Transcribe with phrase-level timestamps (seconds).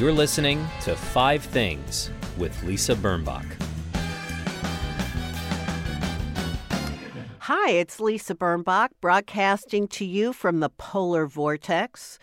[0.00, 3.44] You're listening to Five Things with Lisa Birnbach.
[7.40, 12.18] Hi, it's Lisa Birnbach broadcasting to you from the polar vortex.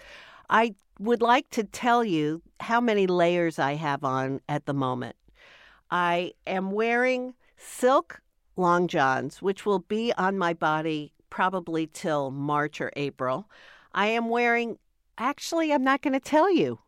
[0.49, 5.16] I would like to tell you how many layers I have on at the moment.
[5.91, 8.21] I am wearing silk
[8.55, 13.48] long johns, which will be on my body probably till March or April.
[13.94, 14.80] I am wearing,
[15.20, 16.80] actually, I'm not going to tell you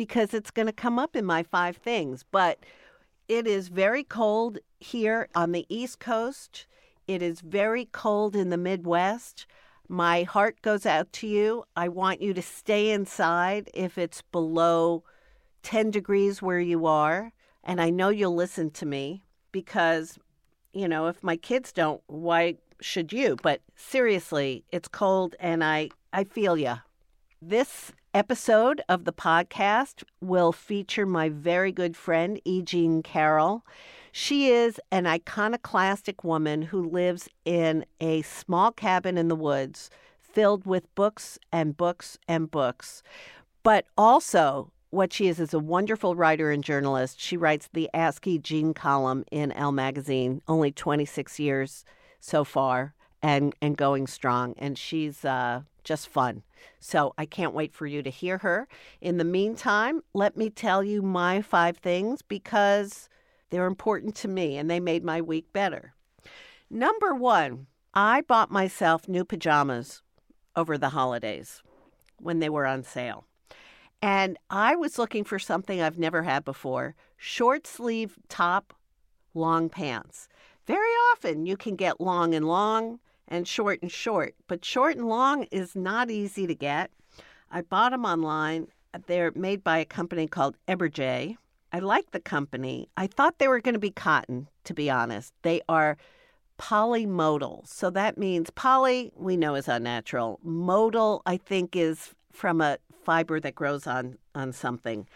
[0.00, 2.24] because it's going to come up in my five things.
[2.30, 2.64] But
[3.28, 6.64] it is very cold here on the East Coast.
[7.06, 9.44] It is very cold in the Midwest.
[9.90, 11.64] My heart goes out to you.
[11.76, 15.04] I want you to stay inside if it's below
[15.64, 17.34] 10 degrees where you are.
[17.62, 19.22] And I know you'll listen to me
[19.52, 20.18] because,
[20.72, 23.36] you know, if my kids don't, why should you?
[23.42, 26.76] But seriously, it's cold and I, I feel you.
[27.42, 32.62] This episode of the podcast will feature my very good friend, E.
[32.62, 33.64] Jean Carroll.
[34.10, 40.66] She is an iconoclastic woman who lives in a small cabin in the woods filled
[40.66, 43.02] with books and books and books.
[43.62, 47.20] But also, what she is is a wonderful writer and journalist.
[47.20, 48.38] She writes the E.
[48.38, 51.84] Jean column in Elle magazine, only 26 years
[52.18, 54.54] so far and, and going strong.
[54.58, 56.42] And she's uh, just fun.
[56.78, 58.68] So I can't wait for you to hear her.
[59.00, 63.08] In the meantime, let me tell you my five things because
[63.50, 65.94] they're important to me and they made my week better.
[66.70, 70.02] Number one, I bought myself new pajamas
[70.54, 71.62] over the holidays
[72.18, 73.24] when they were on sale.
[74.02, 78.72] And I was looking for something I've never had before short sleeve top,
[79.34, 80.28] long pants.
[80.66, 83.00] Very often you can get long and long
[83.30, 84.34] and short and short.
[84.48, 86.90] But short and long is not easy to get.
[87.50, 88.68] I bought them online.
[89.06, 91.36] They're made by a company called Eberjey.
[91.72, 92.88] I like the company.
[92.96, 95.32] I thought they were going to be cotton, to be honest.
[95.42, 95.96] They are
[96.58, 97.66] polymodal.
[97.66, 100.40] So that means poly, we know is unnatural.
[100.42, 105.06] Modal, I think, is from a fiber that grows on, on something.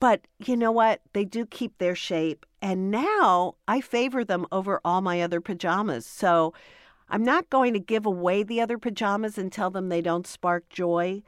[0.00, 1.00] But you know what?
[1.12, 2.44] They do keep their shape.
[2.60, 6.06] And now I favor them over all my other pajamas.
[6.06, 6.54] So
[7.08, 10.68] I'm not going to give away the other pajamas and tell them they don't spark
[10.68, 11.22] joy,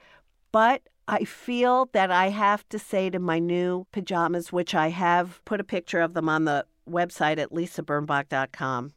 [0.52, 5.44] but I feel that I have to say to my new pajamas, which I have
[5.44, 8.92] put a picture of them on the website at lisabirnbach.com.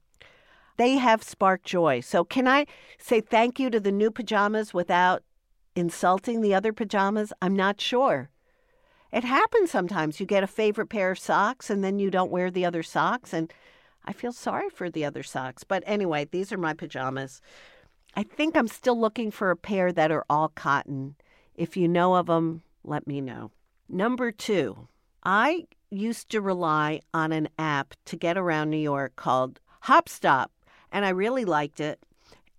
[0.78, 2.00] They have sparked joy.
[2.00, 2.66] So, can I
[2.98, 5.24] say thank you to the new pajamas without
[5.76, 7.34] insulting the other pajamas?
[7.42, 8.30] I'm not sure.
[9.12, 10.20] It happens sometimes.
[10.20, 13.34] You get a favorite pair of socks and then you don't wear the other socks.
[13.34, 13.52] And
[14.10, 15.64] I feel sorry for the other socks.
[15.64, 17.42] But anyway, these are my pajamas.
[18.16, 21.14] I think I'm still looking for a pair that are all cotton.
[21.54, 23.52] If you know of them, let me know.
[23.88, 24.88] Number two,
[25.24, 30.48] I used to rely on an app to get around New York called Hopstop,
[30.92, 32.00] and I really liked it.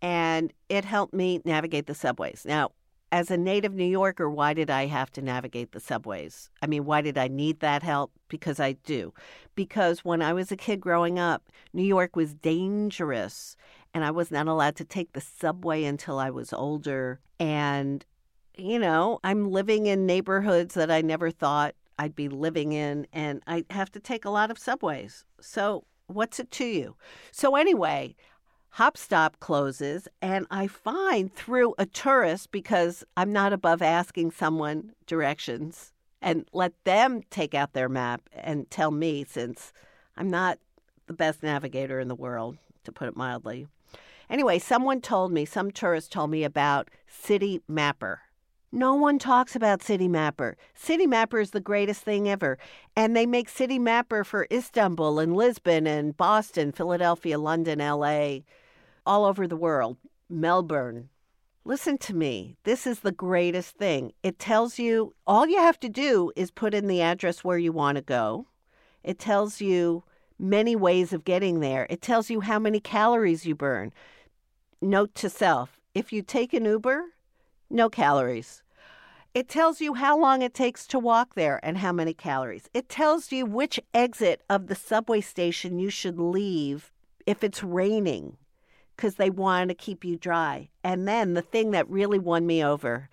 [0.00, 2.44] And it helped me navigate the subways.
[2.46, 2.70] Now,
[3.12, 6.50] as a native New Yorker, why did I have to navigate the subways?
[6.62, 8.12] I mean, why did I need that help?
[8.28, 9.12] Because I do.
[9.54, 13.56] Because when I was a kid growing up, New York was dangerous
[13.92, 17.20] and I was not allowed to take the subway until I was older.
[17.40, 18.04] And,
[18.56, 23.42] you know, I'm living in neighborhoods that I never thought I'd be living in, and
[23.46, 25.26] I have to take a lot of subways.
[25.40, 26.96] So, what's it to you?
[27.30, 28.14] So, anyway,
[28.76, 35.92] Hopstop closes, and I find through a tourist because I'm not above asking someone directions
[36.22, 39.72] and let them take out their map and tell me since
[40.16, 40.58] I'm not
[41.06, 43.66] the best navigator in the world, to put it mildly.
[44.28, 48.18] Anyway, someone told me, some tourist told me about Citymapper.
[48.72, 50.54] No one talks about Citymapper.
[50.74, 52.56] City Mapper is the greatest thing ever.
[52.94, 58.38] And they make Citymapper for Istanbul and Lisbon and Boston, Philadelphia, London, LA,
[59.06, 59.96] all over the world,
[60.28, 61.08] Melbourne.
[61.64, 62.56] Listen to me.
[62.64, 64.12] This is the greatest thing.
[64.22, 67.70] It tells you all you have to do is put in the address where you
[67.70, 68.46] want to go.
[69.04, 70.04] It tells you
[70.38, 71.86] many ways of getting there.
[71.90, 73.92] It tells you how many calories you burn.
[74.80, 77.04] Note to self if you take an Uber,
[77.68, 78.62] no calories.
[79.32, 82.68] It tells you how long it takes to walk there and how many calories.
[82.74, 86.90] It tells you which exit of the subway station you should leave
[87.26, 88.38] if it's raining
[89.00, 90.68] because they want to keep you dry.
[90.84, 93.08] And then the thing that really won me over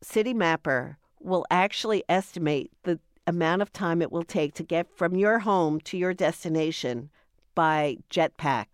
[0.00, 5.40] Citymapper will actually estimate the amount of time it will take to get from your
[5.40, 7.10] home to your destination
[7.56, 8.66] by jetpack.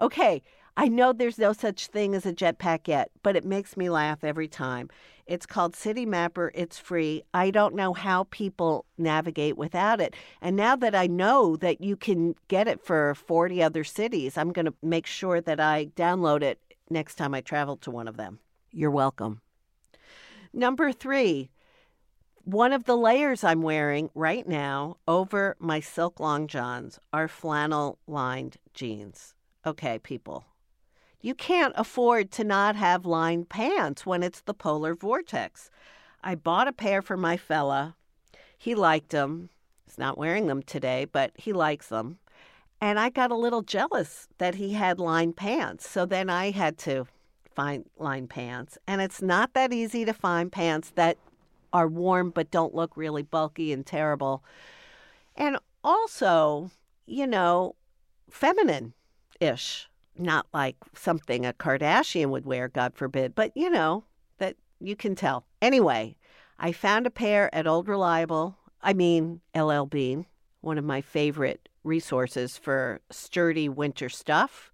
[0.00, 0.42] Okay,
[0.76, 4.24] I know there's no such thing as a jetpack yet, but it makes me laugh
[4.24, 4.88] every time.
[5.26, 6.50] It's called Citymapper.
[6.54, 7.22] It's free.
[7.32, 10.14] I don't know how people navigate without it.
[10.40, 14.52] And now that I know that you can get it for 40 other cities, I'm
[14.52, 16.58] going to make sure that I download it
[16.90, 18.40] next time I travel to one of them.
[18.72, 19.40] You're welcome.
[20.52, 21.50] Number three,
[22.42, 27.98] one of the layers I'm wearing right now over my silk long johns are flannel
[28.08, 29.34] lined jeans.
[29.64, 30.44] Okay, people.
[31.20, 35.70] You can't afford to not have lined pants when it's the polar vortex.
[36.22, 37.96] I bought a pair for my fella.
[38.56, 39.50] He liked them.
[39.84, 42.18] He's not wearing them today, but he likes them.
[42.80, 45.88] And I got a little jealous that he had lined pants.
[45.88, 47.06] So then I had to
[47.54, 48.78] find lined pants.
[48.86, 51.18] And it's not that easy to find pants that
[51.72, 54.42] are warm but don't look really bulky and terrible.
[55.36, 56.70] And also,
[57.06, 57.74] you know,
[58.30, 58.94] feminine
[59.40, 59.89] ish.
[60.20, 64.04] Not like something a Kardashian would wear, God forbid, but you know,
[64.36, 65.46] that you can tell.
[65.62, 66.16] Anyway,
[66.58, 70.26] I found a pair at Old Reliable, I mean, LL Bean,
[70.60, 74.70] one of my favorite resources for sturdy winter stuff.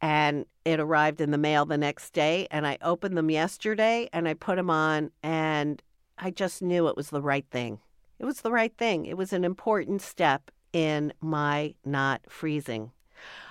[0.00, 2.46] And it arrived in the mail the next day.
[2.50, 5.82] And I opened them yesterday and I put them on, and
[6.16, 7.80] I just knew it was the right thing.
[8.18, 9.06] It was the right thing.
[9.06, 12.92] It was an important step in my not freezing.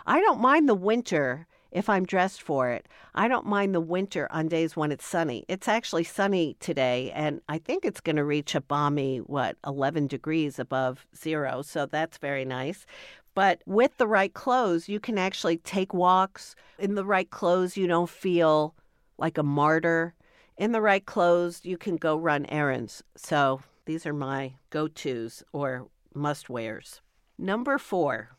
[0.06, 2.88] I don't mind the winter if I'm dressed for it.
[3.14, 5.46] I don't mind the winter on days when it's sunny.
[5.48, 10.08] It's actually sunny today, and I think it's going to reach a balmy, what, 11
[10.08, 11.62] degrees above zero.
[11.62, 12.86] So that's very nice.
[13.36, 16.56] But with the right clothes, you can actually take walks.
[16.80, 18.74] In the right clothes, you don't feel
[19.18, 20.16] like a martyr.
[20.58, 23.04] In the right clothes, you can go run errands.
[23.16, 27.02] So these are my go tos or must wears.
[27.38, 28.37] Number four,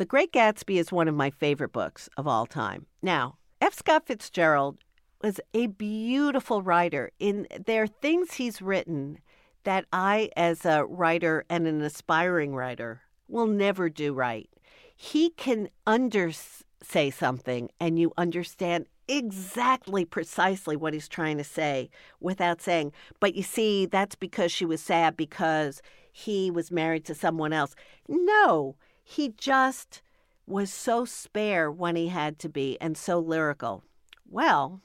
[0.00, 2.86] The Great Gatsby is one of my favorite books of all time.
[3.02, 3.74] Now, F.
[3.74, 4.78] Scott Fitzgerald
[5.22, 7.10] was a beautiful writer.
[7.18, 9.18] In there are things he's written
[9.64, 14.48] that I, as a writer and an aspiring writer, will never do right.
[14.96, 22.62] He can undersay something and you understand exactly precisely what he's trying to say without
[22.62, 27.52] saying, but you see, that's because she was sad because he was married to someone
[27.52, 27.74] else.
[28.08, 28.76] No,
[29.10, 30.02] he just
[30.46, 33.82] was so spare when he had to be and so lyrical.
[34.28, 34.80] Well,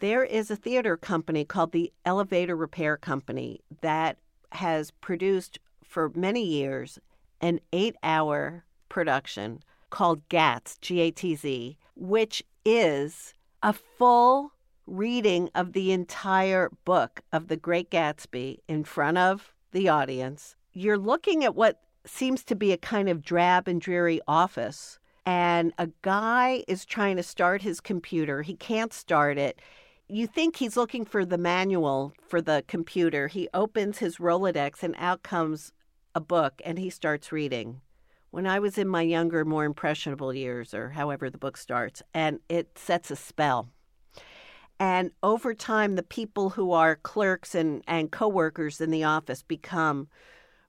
[0.00, 4.18] there is a theater company called the Elevator Repair Company that
[4.52, 6.98] has produced for many years
[7.40, 13.32] an eight hour production called GATZ, G A T Z, which is
[13.62, 14.52] a full
[14.86, 20.56] reading of the entire book of The Great Gatsby in front of the audience.
[20.72, 25.72] You're looking at what seems to be a kind of drab and dreary office, and
[25.78, 28.42] a guy is trying to start his computer.
[28.42, 29.60] He can't start it.
[30.08, 33.28] You think he's looking for the manual for the computer.
[33.28, 35.72] He opens his Rolodex, and out comes
[36.14, 37.80] a book, and he starts reading
[38.30, 42.38] when I was in my younger, more impressionable years, or however the book starts, and
[42.48, 43.68] it sets a spell.
[44.78, 50.08] And over time, the people who are clerks and, and coworkers in the office become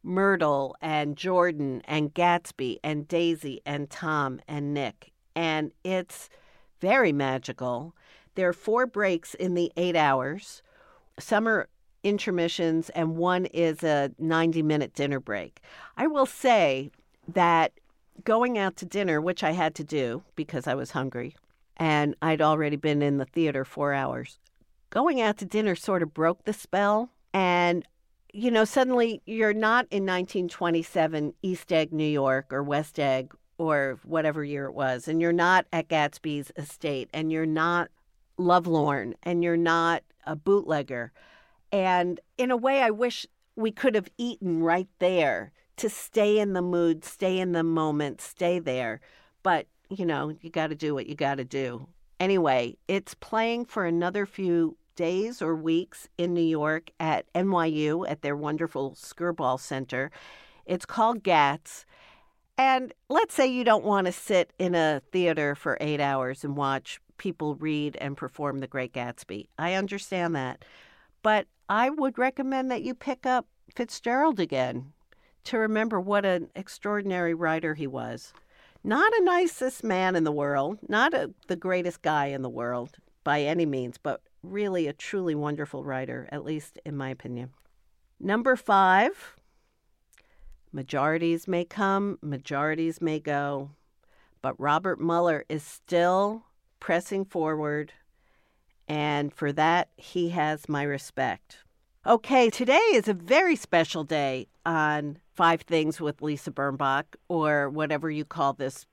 [0.03, 5.11] Myrtle and Jordan and Gatsby and Daisy and Tom and Nick.
[5.35, 6.29] And it's
[6.79, 7.95] very magical.
[8.35, 10.61] There are four breaks in the eight hours.
[11.19, 11.67] Some are
[12.03, 15.61] intermissions, and one is a 90 minute dinner break.
[15.97, 16.89] I will say
[17.27, 17.73] that
[18.23, 21.35] going out to dinner, which I had to do because I was hungry
[21.77, 24.39] and I'd already been in the theater four hours,
[24.89, 27.09] going out to dinner sort of broke the spell.
[27.33, 27.87] And,
[28.33, 33.99] you know, suddenly you're not in 1927 East Egg, New York or West Egg or
[34.03, 37.89] whatever year it was, and you're not at Gatsby's estate and you're not
[38.37, 41.11] lovelorn and you're not a bootlegger.
[41.71, 46.53] And in a way, I wish we could have eaten right there to stay in
[46.53, 48.99] the mood, stay in the moment, stay there.
[49.43, 51.87] But, you know, you got to do what you got to do.
[52.19, 58.21] Anyway, it's playing for another few days or weeks in New York at NYU at
[58.21, 60.11] their wonderful Skirball Center.
[60.67, 61.85] It's called GATZ.
[62.55, 66.55] And let's say you don't want to sit in a theater for eight hours and
[66.55, 69.47] watch people read and perform The Great Gatsby.
[69.57, 70.63] I understand that.
[71.23, 74.93] But I would recommend that you pick up Fitzgerald again
[75.45, 78.33] to remember what an extraordinary writer he was.
[78.83, 82.97] Not a nicest man in the world, not a, the greatest guy in the world
[83.23, 87.51] by any means, but really a truly wonderful writer, at least in my opinion.
[88.19, 89.35] Number five,
[90.71, 93.71] majorities may come, majorities may go,
[94.41, 96.43] but Robert Mueller is still
[96.79, 97.93] pressing forward,
[98.87, 101.57] and for that, he has my respect.
[102.05, 108.09] Okay, today is a very special day on Five Things with Lisa Birnbach, or whatever
[108.09, 108.87] you call this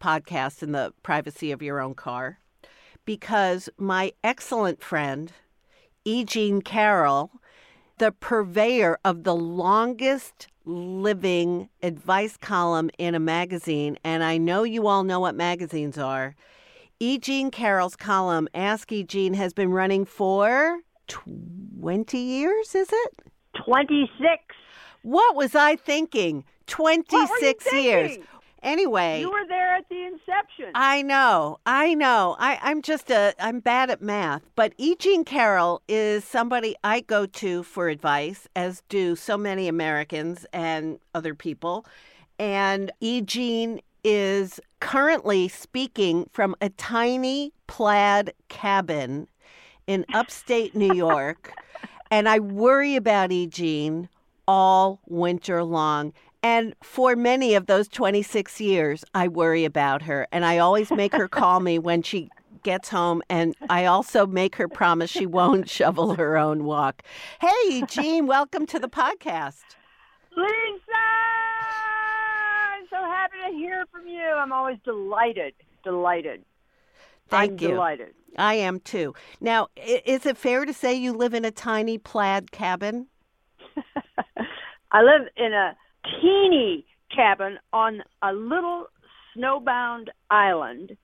[0.00, 2.38] podcast in the privacy of your own car,
[3.04, 5.32] because my excellent friend,
[6.04, 6.24] E.
[6.24, 7.30] Jean Carroll,
[7.98, 14.86] the purveyor of the longest living advice column in a magazine, and I know you
[14.86, 16.34] all know what magazines are.
[17.00, 17.18] E.
[17.18, 19.02] Jean Carroll's column, Ask E.
[19.02, 20.78] Jean, has been running for
[21.08, 23.14] 20 years, is it?
[23.64, 24.42] 26.
[25.02, 26.44] What was I thinking?
[26.68, 28.18] 26 years.
[28.62, 30.70] Anyway, You were there at the inception.
[30.74, 32.36] I know, I know.
[32.38, 34.42] I, I'm just a, I'm bad at math.
[34.54, 34.94] But E.
[34.96, 41.00] Jean Carroll is somebody I go to for advice, as do so many Americans and
[41.14, 41.84] other people.
[42.38, 43.20] And E.
[43.20, 49.28] Jean is currently speaking from a tiny plaid cabin
[49.86, 51.52] in upstate New York.
[52.10, 53.46] and I worry about E.
[53.48, 54.08] Jean
[54.46, 56.12] all winter long.
[56.42, 60.26] And for many of those 26 years, I worry about her.
[60.32, 62.30] And I always make her call me when she
[62.64, 63.22] gets home.
[63.28, 67.02] And I also make her promise she won't shovel her own walk.
[67.40, 69.62] Hey, Jean, welcome to the podcast.
[70.36, 70.82] Lisa!
[72.74, 74.22] I'm so happy to hear from you.
[74.22, 75.54] I'm always delighted.
[75.84, 76.44] Delighted.
[77.28, 77.68] Thank I'm you.
[77.68, 78.14] delighted.
[78.36, 79.14] I am too.
[79.40, 83.06] Now, is it fair to say you live in a tiny plaid cabin?
[84.92, 85.76] I live in a
[86.20, 88.86] teeny cabin on a little
[89.36, 90.96] snowbound island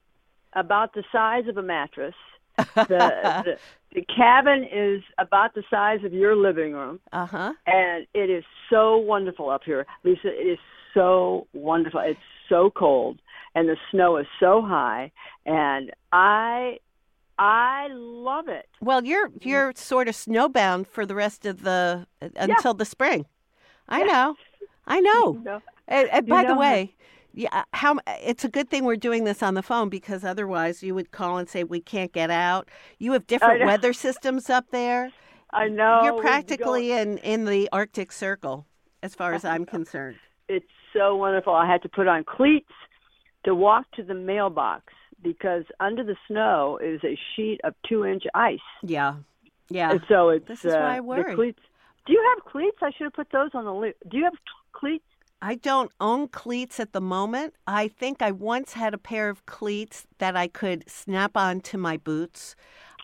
[0.53, 2.15] about the size of a mattress.
[2.75, 3.57] The, the,
[3.93, 6.99] the cabin is about the size of your living room.
[7.13, 7.53] Uh huh.
[7.65, 10.27] and it is so wonderful up here, Lisa.
[10.27, 10.59] It is
[10.93, 12.01] so wonderful.
[12.01, 13.19] It's so cold,
[13.55, 15.11] and the snow is so high,
[15.45, 16.79] and I,
[17.37, 18.67] I love it.
[18.81, 23.25] Well, you're you're sort of snowbound for the rest of the until the spring.
[23.87, 24.35] I know,
[24.89, 25.33] I know.
[25.33, 25.61] You know?
[25.87, 26.95] And, and by the know how- way,
[27.33, 30.95] yeah, how it's a good thing we're doing this on the phone because otherwise you
[30.95, 32.67] would call and say we can't get out.
[32.97, 35.11] You have different weather systems up there.
[35.51, 38.65] I know You're practically in in the Arctic Circle,
[39.03, 40.17] as far as I'm concerned.
[40.47, 41.53] It's so wonderful.
[41.53, 42.71] I had to put on cleats
[43.45, 44.93] to walk to the mailbox
[45.23, 49.15] because under the snow is a sheet of two-inch ice, Yeah,
[49.69, 49.91] yeah.
[49.91, 51.31] and so it's This is why I uh, worry.
[51.31, 51.59] the cleats.
[52.09, 52.77] Do you have cleats?
[52.81, 53.97] I should have put those on the list.
[54.09, 54.33] Do you have
[54.71, 55.05] cleats?
[55.43, 57.53] I don't own cleats at the moment.
[57.67, 61.97] I think I once had a pair of cleats that I could snap onto my
[61.97, 62.55] boots.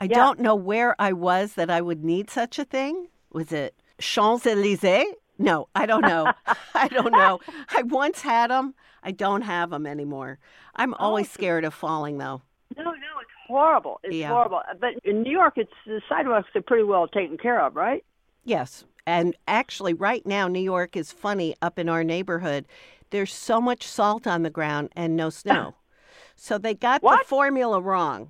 [0.02, 0.16] I Yeah.
[0.16, 3.10] don't know where I was that I would need such a thing.
[3.32, 5.14] Was it Champs Elysees?
[5.38, 6.32] No, I don't know.
[6.74, 7.42] I don't know.
[7.78, 8.74] I once had them.
[9.04, 10.40] I don't have them anymore.
[10.76, 10.98] I'm oh.
[11.00, 11.34] always Oh.
[11.34, 12.42] scared of falling, though.
[12.76, 14.00] No, no, it's horrible.
[14.04, 14.30] It's Yeah.
[14.30, 14.64] horrible.
[14.82, 18.04] But in New York, it's the sidewalks are pretty well taken care of, right?
[18.46, 18.86] Yes.
[19.06, 22.66] And actually, right now, New York is funny up in our neighborhood.
[23.10, 25.76] There's so much salt on the ground and no snow.
[26.36, 28.30] so they got the formula wrong.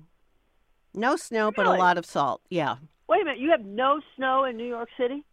[0.94, 2.40] No snow, but a lot of salt.
[2.48, 2.76] Yeah.
[3.08, 5.24] Wait a minute, you have no snow in New York City?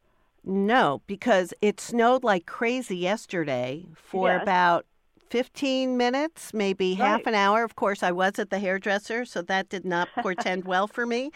[0.46, 4.44] No, because it snowed like crazy yesterday for Yes.
[4.44, 4.86] about
[5.30, 7.64] 15 minutes, maybe half an hour.
[7.64, 11.32] Of course, I was at the hairdresser, so that did not portend well for me.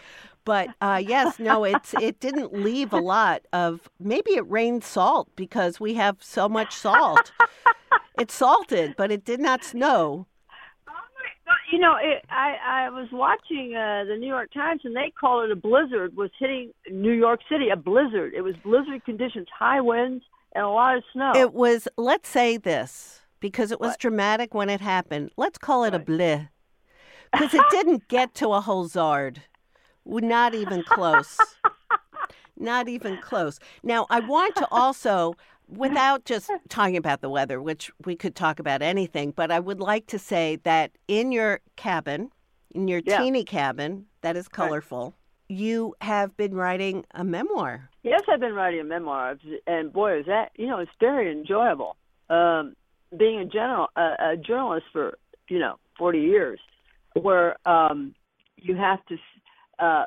[0.48, 3.89] But uh, yes, no, it's it didn't leave a lot of.
[4.00, 7.34] Maybe it rained salt because we have so much salt.
[8.18, 10.25] it salted, but it did not snow.
[11.72, 15.44] You know, it, I I was watching uh, the New York Times, and they call
[15.44, 17.68] it a blizzard was hitting New York City.
[17.70, 18.34] A blizzard.
[18.34, 20.24] It was blizzard conditions, high winds,
[20.56, 21.34] and a lot of snow.
[21.36, 21.89] It was.
[21.98, 24.00] Let's say this because it was What?
[24.00, 25.32] dramatic when it happened.
[25.36, 26.08] Let's call it a Right.
[26.08, 26.50] bleh
[27.34, 29.39] because it didn't get to a whole zard.
[30.08, 31.56] Not even close.
[32.58, 33.60] Not even close.
[33.84, 35.38] Now, I want to also,
[35.68, 39.80] without just talking about the weather, which we could talk about anything, but I would
[39.80, 42.32] like to say that in your cabin,
[42.74, 43.20] in your Yeah.
[43.20, 45.16] teeny cabin that is colorful,
[45.50, 47.90] you have been writing a memoir.
[48.04, 49.38] Yes, I've been writing a memoir,
[49.68, 51.96] and boy, is that you know, it's very enjoyable.
[52.30, 52.76] Um,
[53.16, 56.60] being a general a, a journalist for you know forty years,
[57.14, 58.16] where um,
[58.58, 59.18] you have to
[59.80, 60.06] uh,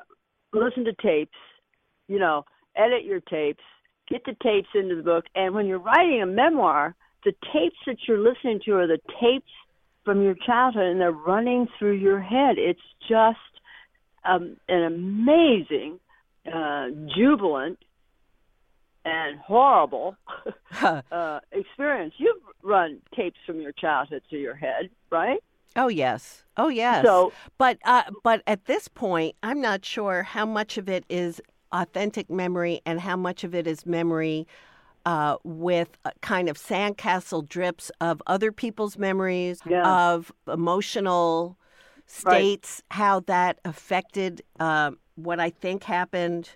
[0.53, 1.37] listen to tapes,
[2.09, 2.45] you know,
[2.77, 3.63] edit your tapes,
[4.09, 7.97] get the tapes into the book, and when you're writing a memoir, the tapes that
[8.09, 9.51] you're listening to are the tapes
[10.05, 12.57] from your childhood, and they're running through your head.
[12.59, 13.39] It's just
[14.25, 16.01] um, an amazing,
[16.47, 17.79] uh, jubilant,
[19.05, 20.17] and horrible
[20.83, 22.15] uh, experience.
[22.19, 25.43] You've run tapes from your childhood to your head, right?
[25.77, 26.43] Oh yes.
[26.57, 27.05] Oh yes.
[27.07, 31.41] So- but uh, but at this point, I'm not sure how much of it is
[31.73, 34.47] authentic memory and how much of it is memory
[35.07, 40.11] uh, with a kind of sandcastle drips of other people's memories Yeah.
[40.13, 41.57] of emotional
[42.07, 46.51] states, how that affected uh, what I think happened.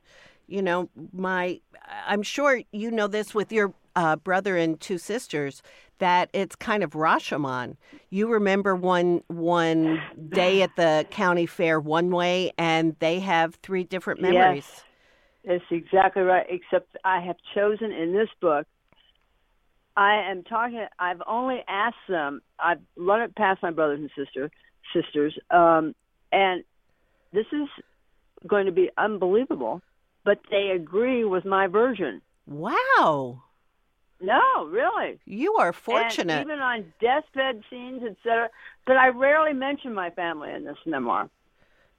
[0.48, 1.60] You know, my
[2.06, 5.62] I'm sure you know this with your uh, brother and two sisters
[5.98, 7.76] that it's kind of Rashomon.
[8.10, 13.84] You remember one one day at the county fair one way, and they have three
[13.84, 14.34] different Yes.
[14.34, 14.84] memories.
[15.44, 16.46] That's exactly right.
[16.48, 18.66] Except I have chosen in this book.
[19.96, 20.86] I am talking.
[20.98, 22.40] I've only asked them.
[22.58, 24.50] I've run it past my brothers and sister
[24.94, 25.94] sisters, um,
[26.32, 26.64] and
[27.32, 27.68] this is
[28.46, 29.80] going to be unbelievable.
[30.24, 32.22] But they agree with my version.
[32.46, 33.42] Wow,
[34.26, 35.18] No, really.
[35.26, 36.40] you are And fortunate.
[36.42, 38.48] even on deathbed scenes, etc.
[38.86, 41.28] But I rarely mention my family in this memoir.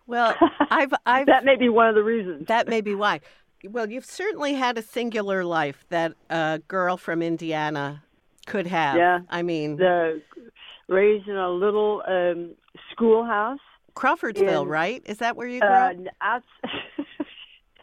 [0.07, 0.35] well,
[0.69, 2.47] I've I've That may be one of the reasons.
[2.47, 3.21] That may be why.
[3.67, 8.03] Well, you've certainly had a singular life that a girl from Indiana
[8.45, 8.95] could have.
[8.97, 9.19] Yeah.
[9.29, 10.21] I mean, the
[10.87, 12.51] raised in a little um,
[12.91, 13.59] schoolhouse.
[13.95, 15.01] Crawfordsville, in- right?
[15.05, 16.43] Is that where you grew Uh, up?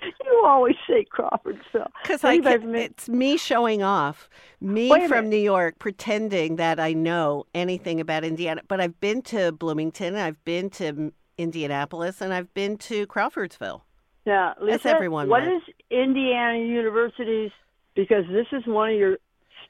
[0.25, 1.92] you always say Crawford Crawfordsville.
[2.02, 4.28] Because I can, it's me showing off,
[4.61, 5.28] me from minute.
[5.28, 8.62] New York pretending that I know anything about Indiana.
[8.66, 13.85] But I've been to Bloomington, I've been to Indianapolis, and I've been to Crawfordsville.
[14.25, 15.54] Yeah, Lisa, everyone What would.
[15.54, 17.50] is Indiana University's?
[17.94, 19.18] Because this is one of your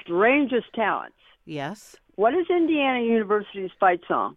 [0.00, 1.16] strangest talents.
[1.44, 1.96] Yes.
[2.14, 4.36] What is Indiana University's fight song?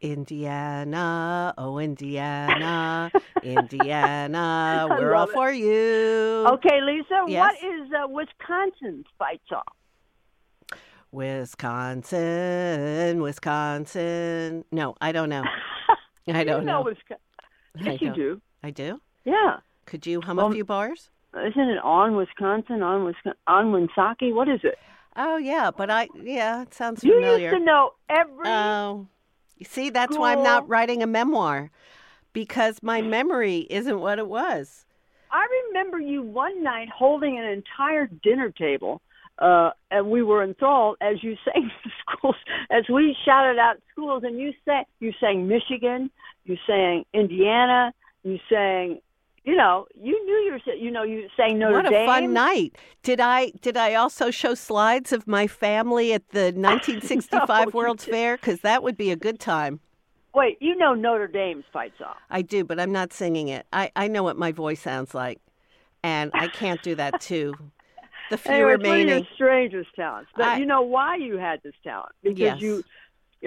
[0.00, 3.10] Indiana, oh Indiana,
[3.42, 5.32] Indiana, I we're all it.
[5.32, 6.46] for you.
[6.54, 7.24] Okay, Lisa.
[7.28, 7.54] Yes.
[7.62, 9.62] What is uh, Wisconsin's fight song?
[12.00, 14.64] Wisconsin, Wisconsin.
[14.72, 15.42] No, I don't know.
[16.28, 16.78] I don't you know.
[16.78, 16.82] know.
[16.82, 17.16] Wisconsin.
[17.78, 18.16] I Yes, you don't.
[18.16, 18.40] do.
[18.62, 19.00] I do.
[19.24, 19.58] Yeah.
[19.86, 21.10] Could you hum a few bars?
[21.34, 22.82] Isn't it on Wisconsin?
[22.82, 23.38] On Wisconsin?
[23.46, 24.34] On Woonsocket?
[24.34, 24.78] What is it?
[25.16, 27.36] Oh yeah, but I yeah, it sounds familiar.
[27.38, 28.46] You used to know every.
[28.46, 29.06] Oh,
[29.60, 31.70] you see, that's why I'm not writing a memoir
[32.32, 34.86] because my memory isn't what it was.
[35.30, 39.02] I remember you one night holding an entire dinner table,
[39.38, 42.36] uh, and we were enthralled as you sang the schools,
[42.70, 46.10] as we shouted out schools, and you sang, you sang Michigan,
[46.44, 47.92] you sang Indiana,
[48.24, 49.00] you sang,
[49.44, 51.84] you know, you knew you were, you know, you sang Notre Dame.
[51.84, 52.06] what a Dame.
[52.06, 52.76] fun night!
[53.02, 58.04] Did I did I also show slides of my family at the 1965 No, World's.
[58.04, 58.36] Fair?
[58.36, 59.80] Because that would be a good time.
[60.34, 62.14] Wait, you know Notre Dame's fight song.
[62.30, 63.66] I do, but I'm not singing it.
[63.72, 65.40] I, I know what my voice sounds like,
[66.04, 67.54] and I can't do that too.
[68.30, 69.08] The few Anyway, it's one of remaining.
[69.24, 70.30] your strangest talents.
[70.36, 72.12] But I- you know why you had this talent?
[72.22, 72.60] Because Yes.
[72.60, 72.84] you,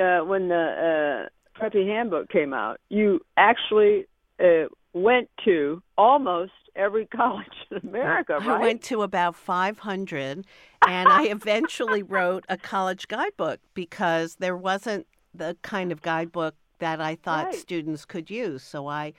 [0.04, 4.06] uh, when the uh, Preppy Handbook came out, you actually
[4.44, 8.48] uh, went to almost every college in America, right?
[8.48, 10.46] I went to about 500,
[10.88, 17.00] and I eventually wrote a college guidebook because there wasn't the kind of guidebook that
[17.02, 17.56] I thought Right.
[17.56, 18.64] students could use.
[18.64, 19.14] So I,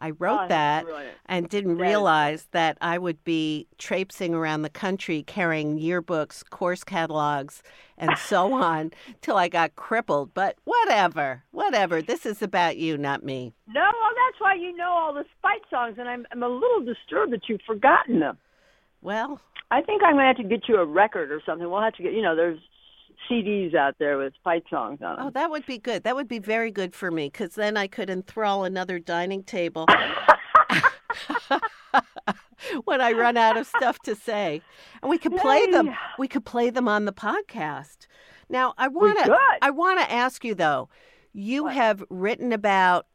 [0.00, 0.86] I Oh, wrote that's that
[1.26, 7.62] and didn't realize that I would be traipsing around the country carrying yearbooks, course catalogs,
[7.98, 10.34] and so on till I got crippled.
[10.34, 12.02] But whatever, whatever.
[12.02, 13.52] This is about you, not me.
[13.68, 16.84] No, well, that's why you know all the spite songs, and I'm, I'm a little
[16.84, 18.38] disturbed that you've forgotten them.
[19.02, 21.68] Well, I think I'm going to have to get you a record or something.
[21.70, 22.58] We'll have to get, you know, there's
[23.28, 25.26] CDs out there with fight songs on oh, them.
[25.26, 26.04] Oh, that would be good.
[26.04, 29.86] That would be very good for me because then I could enthrall another dining table
[32.84, 34.62] when I run out of stuff to say,
[35.02, 35.94] and we could play them.
[36.18, 38.06] We could play them on the podcast.
[38.48, 39.36] Now, I want to.
[39.62, 40.88] I want to ask you though.
[41.32, 41.74] You What?
[41.74, 43.06] have written about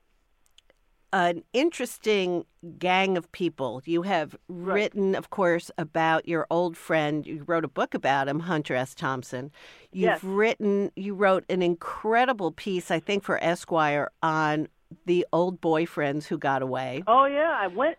[1.16, 2.44] an interesting
[2.78, 3.82] gang of people.
[3.86, 7.26] You have written, of course, about your old friend.
[7.26, 8.94] You wrote a book about him, Hunter S.
[8.94, 9.50] Thompson.
[9.94, 10.24] You've Yes.
[10.24, 14.68] written, you wrote an incredible piece, I think, for Esquire on
[15.06, 17.02] the old boyfriends who got away.
[17.08, 17.98] Oh yeah, I went.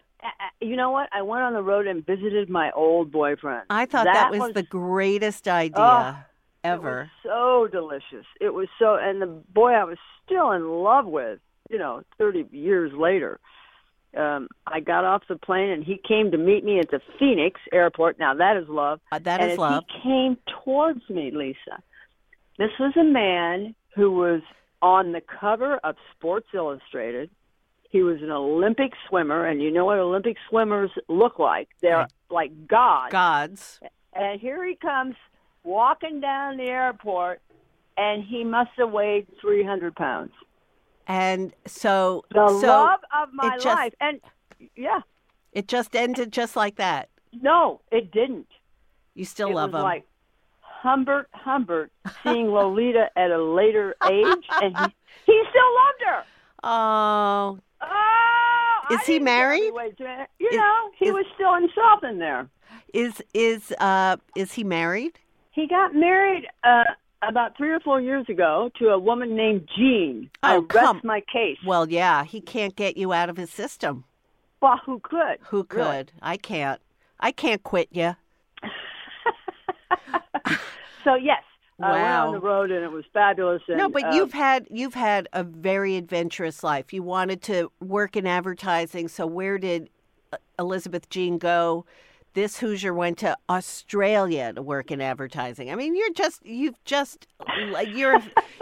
[0.61, 1.09] You know what?
[1.13, 3.63] I went on the road and visited my old boyfriend.
[3.71, 6.25] I thought that, was, the greatest idea Oh,
[6.65, 7.11] ever.
[7.25, 8.27] It was so delicious.
[8.41, 11.39] It was so, and the boy I was still in love with.
[11.71, 13.41] You know, thirty years later,
[14.17, 17.61] um, I got off the plane and he came to meet me at the Phoenix
[17.73, 18.19] airport.
[18.19, 19.01] Now that is love.
[19.13, 19.85] Uh, that and is love.
[19.89, 21.83] He came towards me, Lisa.
[22.59, 24.41] This was a man who was
[24.83, 27.31] on the cover of Sports Illustrated.
[27.91, 31.69] He was an Olympic swimmer, and you know what Olympic swimmers look like?
[31.81, 32.13] They're Right.
[32.31, 33.13] like gods.
[33.13, 33.81] Gods.
[34.13, 35.15] And here he comes
[35.63, 37.41] walking down the airport
[37.99, 40.33] and he must have weighed 300 pounds.
[41.07, 43.95] And so, The so love of my just- life.
[44.01, 44.21] And
[44.75, 45.01] yeah,
[45.53, 47.09] it just ended just like that.
[47.33, 48.49] no, it didn't.
[49.15, 49.85] You still it love was him.
[49.85, 50.05] like
[50.61, 51.91] Humbert Humbert
[52.23, 54.95] seeing Lolita at a later age, and he,
[55.27, 56.25] he still loved her.
[56.65, 59.65] oh, Oh, Is I he married?
[59.65, 60.27] he weighed 300.
[60.39, 62.49] You Is- know, he is- was still himself in there.
[62.95, 65.19] is is uh is he married?
[65.51, 66.85] He got married uh,
[67.23, 70.31] about three or four years ago to a woman named Jean.
[70.43, 71.59] I Oh, rest come- my case.
[71.65, 74.05] Well, yeah, he can't get you out of his system.
[74.61, 75.39] Well, who could?
[75.49, 75.79] Who could?
[75.81, 76.07] Really.
[76.23, 76.81] I can't.
[77.21, 78.17] I can't quit you.
[81.05, 81.43] So yes,
[81.81, 82.27] I went Wow.
[82.27, 83.63] on the road and it was fabulous.
[83.69, 86.93] And, no, but uh, you've had you've had a very adventurous life.
[86.93, 89.89] You wanted to work in advertising, so where did
[90.33, 91.85] uh, Elizabeth Jean go?
[92.37, 95.71] This Hoosier went to Australia to work in advertising.
[95.73, 97.27] I mean, you're just you've just
[97.71, 98.19] like you're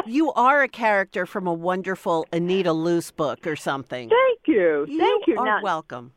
[0.07, 4.09] you are a character from a wonderful Anita Loos book or something.
[4.09, 5.37] Thank you, thank you.
[5.41, 6.13] are Now, welcome.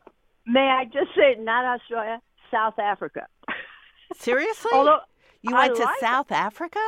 [0.46, 3.26] may I just say, not Australia, South Africa.
[4.14, 5.00] Seriously, Although,
[5.42, 6.00] you I went to like it.
[6.00, 6.78] South Africa?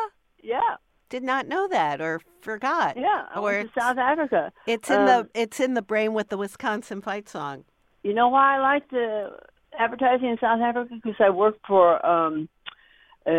[0.40, 0.76] yeah,
[1.08, 2.96] Did not know that or forgot.
[2.96, 4.52] yeah, I or went to South Africa.
[4.68, 7.64] It's in Um, the it's in the brain with the Wisconsin fight song.
[8.04, 9.30] You know why I like the
[9.78, 10.94] advertising in South Africa?
[10.94, 12.48] Because I worked for um,
[13.26, 13.30] uh,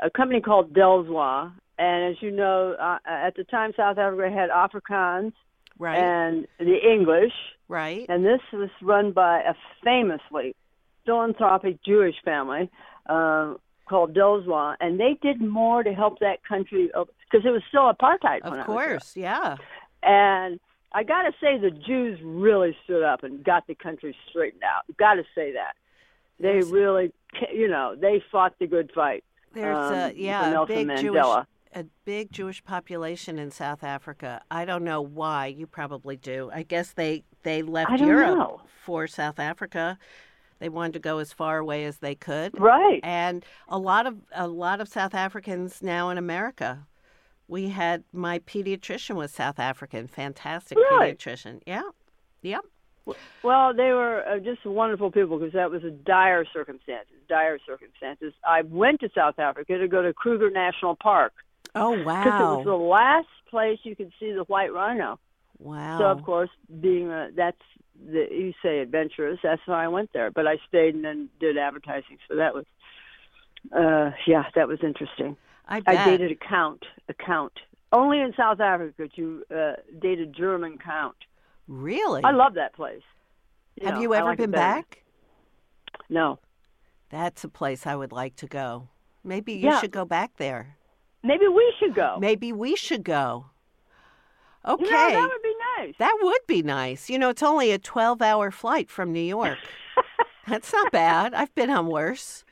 [0.00, 4.50] a company called Delswa, and as you know, uh, at the time South Africa had
[4.50, 5.32] Afrikaans
[5.78, 5.98] Right.
[5.98, 7.34] and the English,
[7.68, 8.06] right.
[8.08, 10.56] and this was run by a famously
[11.04, 12.70] philanthropic Jewish family
[13.10, 13.54] uh,
[13.86, 18.42] called Delswa, and they did more to help that country because it was still apartheid.
[18.44, 19.56] when I Of course, yeah.
[20.02, 20.60] And
[20.96, 24.84] I got to say, the Jews really stood up and got the country straightened out.
[24.96, 25.74] Got to say that
[26.40, 26.70] they Yes.
[26.70, 27.12] really,
[27.52, 29.22] you know, they fought the good fight.
[29.52, 34.40] There's um, a yeah, a big Jewish a big Jewish population in South Africa.
[34.50, 35.48] I don't know why.
[35.48, 36.50] You probably do.
[36.52, 38.60] I guess they they left Europe know.
[38.82, 39.98] for South Africa.
[40.60, 42.58] They wanted to go as far away as they could.
[42.58, 43.00] Right.
[43.02, 46.86] And a lot of a lot of South Africans now in America.
[47.48, 51.12] We had my pediatrician was South African, fantastic Really?
[51.12, 51.62] pediatrician.
[51.66, 51.82] Yeah.
[52.42, 52.64] Yep.
[53.42, 57.14] Well, they were uh, just wonderful people because that was a dire circumstances.
[57.28, 58.32] Dire circumstances.
[58.44, 61.32] I went to South Africa to go to Kruger National Park
[61.74, 62.24] Oh wow!
[62.24, 65.20] because it was the last place you could see the white rhino.
[65.58, 65.98] Wow.
[65.98, 67.60] So of course, being a, that's
[68.04, 69.38] the you say adventurous.
[69.42, 70.30] That's why I went there.
[70.30, 72.18] But I stayed and then did advertising.
[72.28, 72.64] So that was,
[73.72, 75.36] uh, yeah, that was interesting.
[75.68, 75.82] I.
[75.86, 76.84] I dated a count.
[77.08, 77.52] A count.
[77.92, 81.16] Only in South Africa you uh, date a German count.
[81.68, 82.22] really?
[82.24, 83.02] I love that place.
[83.82, 85.02] Have know, you ever like been back?
[86.08, 86.38] No.
[87.10, 88.88] That's a place I would like to go.
[89.22, 89.80] Maybe you Yeah.
[89.80, 90.76] should go back there.
[91.22, 92.18] Maybe we should go.
[92.20, 93.46] Maybe we should go.
[94.66, 94.84] Okay.
[94.84, 95.94] You know, that would be nice.
[95.98, 97.08] That would be nice.
[97.08, 99.58] You know, it's only a 12 hour flight from New York.
[100.48, 101.34] That's not bad.
[101.34, 102.44] I've been on worse.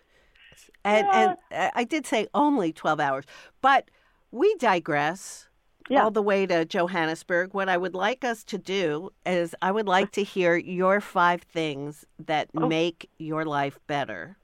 [0.85, 3.25] And, and uh, I did say only 12 hours.
[3.63, 3.91] But
[4.31, 5.49] we digress
[5.89, 6.03] Yeah.
[6.05, 7.55] all the way to Johannesburg.
[7.55, 11.43] What I would like us to do is I would like to hear your five
[11.43, 12.69] things that Oh.
[12.69, 14.37] make your life better.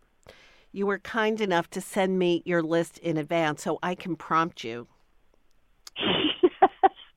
[0.73, 4.65] You were kind enough to send me your list in advance so I can prompt
[4.65, 4.87] you.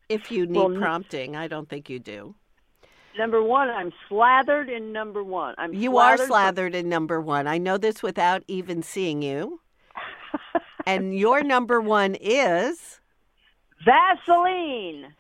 [0.10, 2.36] If you need Well, prompting, I don't think you do.
[3.18, 5.56] Number one, I'm slathered in number one.
[5.58, 6.28] I'm You are slathered.
[6.28, 7.48] slathered in number one.
[7.48, 9.60] I know this without even seeing you.
[10.86, 13.00] and your number one is
[13.86, 15.14] Vaseline.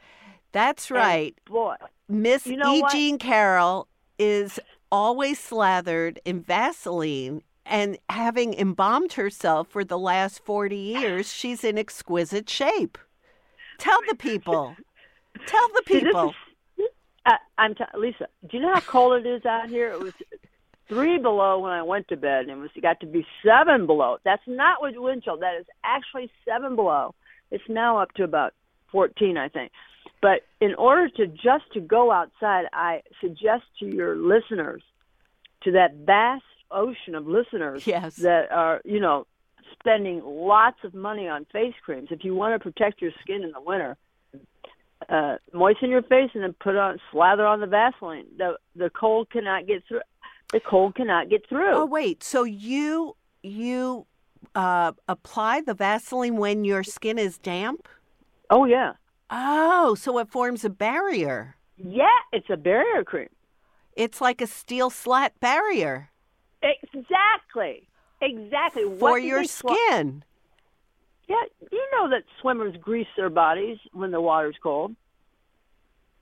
[0.51, 1.35] that's And right.
[1.45, 1.75] boy,
[2.09, 2.81] Miss you know E.
[2.81, 2.91] what?
[2.91, 3.87] Jean Carroll
[4.19, 4.59] is
[4.91, 7.41] always slathered in Vaseline.
[7.65, 12.97] And having embalmed herself for the last 40 years, she's in exquisite shape.
[13.77, 14.75] Tell the people.
[15.47, 16.33] Tell the people.
[17.25, 18.27] I, I'm t- Lisa.
[18.49, 19.91] Do you know how cold it is out here?
[19.91, 20.13] It was
[20.89, 23.85] three below when I went to bed, and it was it got to be seven
[23.85, 24.17] below.
[24.25, 25.37] That's not with wind chill.
[25.37, 27.15] That is actually seven below.
[27.51, 28.53] It's now up to about
[28.91, 29.71] fourteen, I think.
[30.21, 34.81] But in order to just to go outside, I suggest to your listeners,
[35.63, 38.15] to that vast ocean of listeners Yes.
[38.17, 39.27] that are, you know,
[39.79, 42.07] spending lots of money on face creams.
[42.11, 43.97] If you want to protect your skin in the winter,
[45.09, 48.25] uh, moisten your face and then put on slather on the Vaseline.
[48.37, 50.01] The the cold cannot get through.
[50.51, 51.71] The cold cannot get through.
[51.73, 54.05] Oh wait, so you you
[54.55, 57.87] uh, apply the Vaseline when your skin is damp?
[58.49, 58.93] Oh yeah,
[59.29, 61.55] Oh, so it forms a barrier.
[61.77, 62.07] yeah.
[62.31, 63.29] It's a barrier cream.
[63.95, 66.09] It's like a steel slat barrier
[66.61, 67.87] Exactly,
[68.21, 68.83] exactly.
[68.99, 70.23] for your skin.
[71.27, 71.35] Yeah,
[71.71, 74.95] you know that swimmers grease their bodies when the water's cold.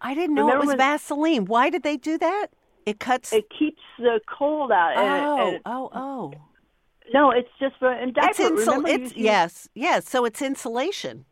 [0.01, 1.45] I didn't know Remember it was when- Vaseline.
[1.45, 2.47] Why did they do that?
[2.85, 3.31] It cuts.
[3.33, 4.97] It keeps the cold out.
[4.97, 6.33] and it- oh, and it- oh, oh.
[7.13, 8.29] no, it's just for and diaper.
[8.29, 10.09] It's insul- Remember you It's used- yes, yes.
[10.09, 11.25] So it's insulation.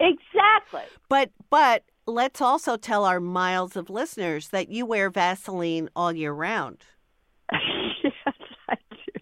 [0.00, 0.82] exactly.
[1.08, 6.32] But but let's also tell our miles of listeners that you wear Vaseline all year
[6.32, 6.84] round.
[7.52, 8.12] yes,
[8.68, 9.20] I do.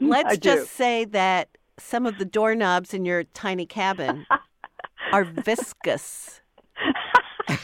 [0.00, 0.66] Let's I just do.
[0.66, 1.49] say that
[1.80, 4.26] some of the doorknobs in your tiny cabin
[5.12, 6.40] are viscous.
[7.48, 7.56] I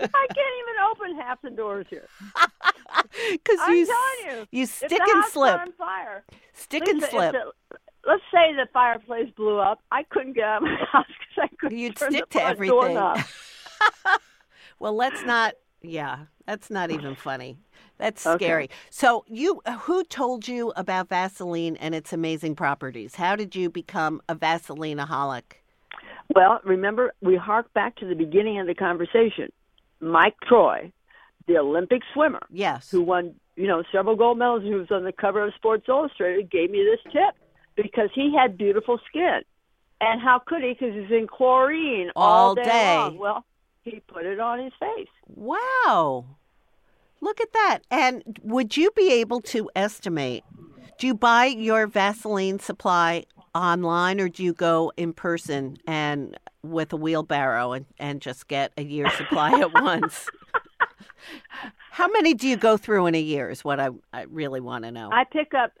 [0.00, 2.08] can't even open half the doors here.
[3.30, 6.24] Because you, you, you stick and slip, on fire.
[6.52, 7.34] stick Lisa, and slip.
[8.06, 9.80] let's say the fireplace blew up.
[9.90, 12.94] I couldn't get out of my house because I couldn't You'd stick to everything.
[14.78, 15.54] well, let's not.
[15.84, 17.58] Yeah, that's not even funny.
[17.98, 18.36] That's Okay.
[18.36, 18.70] scary.
[18.90, 23.16] So, you who told you about Vaseline and its amazing properties?
[23.16, 25.42] How did you become a Vaselineaholic?
[26.34, 29.52] Well, remember, we hark back to the beginning of the conversation.
[30.00, 30.90] Mike Troy,
[31.46, 32.90] the Olympic swimmer, Yes.
[32.90, 36.50] who won, you know, several gold medals, who was on the cover of Sports Illustrated,
[36.50, 37.34] gave me this tip
[37.76, 39.42] because he had beautiful skin.
[40.00, 40.70] And how could he?
[40.72, 42.96] Because he's in chlorine all, All day, day.
[42.96, 43.18] long.
[43.18, 43.44] Well,
[43.84, 45.08] he put it on his face.
[45.28, 46.24] Wow.
[47.20, 47.78] Look at that.
[47.90, 50.44] And would you be able to estimate?
[50.98, 56.92] Do you buy your Vaseline supply online or do you go in person and with
[56.92, 60.28] a wheelbarrow and, and just get a year's supply at once?
[61.90, 64.84] How many do you go through in a year is what I, I really want
[64.84, 65.10] to know.
[65.12, 65.72] I pick up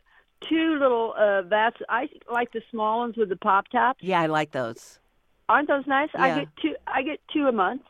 [0.48, 1.76] two little uh vats.
[1.88, 4.02] I like the small ones with the pop tops.
[4.02, 4.98] yeah, I like those.
[5.48, 6.08] Aren't those nice?
[6.14, 6.22] Yeah.
[6.22, 6.74] I get two.
[6.86, 7.82] I get two a month.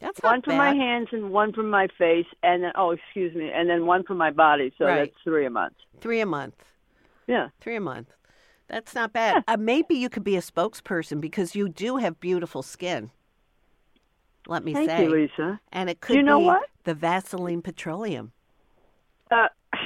[0.00, 0.56] That's one for bad.
[0.56, 4.02] my hands and one for my face, and then oh, excuse me, and then one
[4.04, 4.72] for my body.
[4.78, 5.10] So Right.
[5.10, 5.74] that's three a month.
[6.00, 6.54] Three a month.
[7.26, 7.48] Yeah.
[7.60, 8.08] Three a month.
[8.68, 9.44] That's not bad.
[9.48, 13.10] Uh, maybe you could be a spokesperson because you do have beautiful skin.
[14.46, 15.02] Let me Thank say.
[15.04, 15.60] you, Lisa.
[15.72, 16.68] And it could You know be what?
[16.84, 18.32] the Vaseline Petroleum.
[19.30, 19.48] Uh,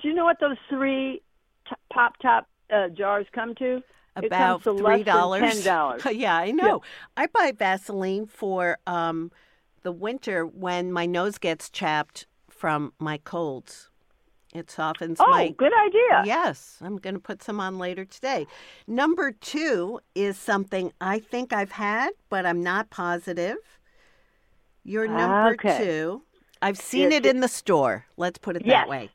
[0.00, 1.22] do you know what those three
[1.68, 3.82] t- pop top uh, jars come to?
[4.16, 5.40] About three dollars.
[5.40, 6.02] ten dollars.
[6.12, 6.82] yeah, I know.
[7.16, 9.30] I buy Vaseline for um,
[9.82, 13.88] the winter when my nose gets chapped from my colds.
[14.54, 16.24] It softens Oh, my good idea.
[16.26, 18.46] Yes, I'm going to put some on later today.
[18.86, 23.56] Number two is something I think I've had, but I'm not positive.
[24.84, 25.78] Your number Okay.
[25.78, 26.22] two,
[26.60, 28.04] I've seen Yes, it in the store.
[28.18, 28.88] Let's put it that Yes.
[28.88, 29.10] way.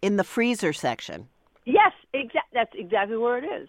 [0.00, 1.28] In the freezer section.
[1.66, 2.46] Yes, exact.
[2.54, 3.68] That's exactly where it is,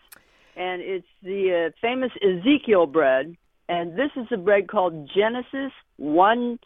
[0.55, 3.35] and it's the uh, famous Ezekiel bread.
[3.67, 6.59] And this is a bread called Genesis One.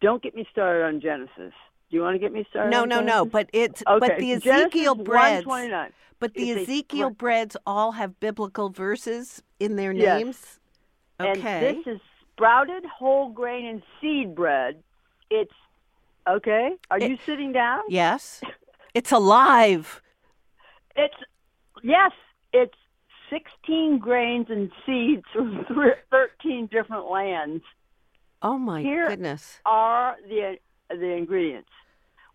[0.00, 1.52] Don't get me started on Genesis.
[1.90, 2.70] Do you want to get me started?
[2.70, 3.24] No, no, no.
[3.24, 3.98] But it's okay.
[3.98, 5.46] but the Genesis Ezekiel breads.
[6.20, 10.18] But the It's a Ezekiel bre- breads all have biblical verses in their Yes.
[10.22, 10.60] names.
[11.20, 11.68] Okay.
[11.68, 12.00] And this is
[12.32, 14.82] sprouted whole grain and seed bread.
[15.30, 15.52] It's
[16.28, 16.72] okay.
[16.90, 17.82] Are It- you sitting down?
[17.88, 18.42] yes.
[18.94, 20.02] It's alive.
[20.96, 21.14] It's
[21.82, 22.12] yes.
[22.52, 22.74] It's
[23.30, 25.64] sixteen grains and seeds from
[26.10, 27.62] thirteen different lands.
[28.42, 29.60] Oh my Here- goodness.
[29.66, 30.58] Are the
[30.90, 31.70] the ingredients?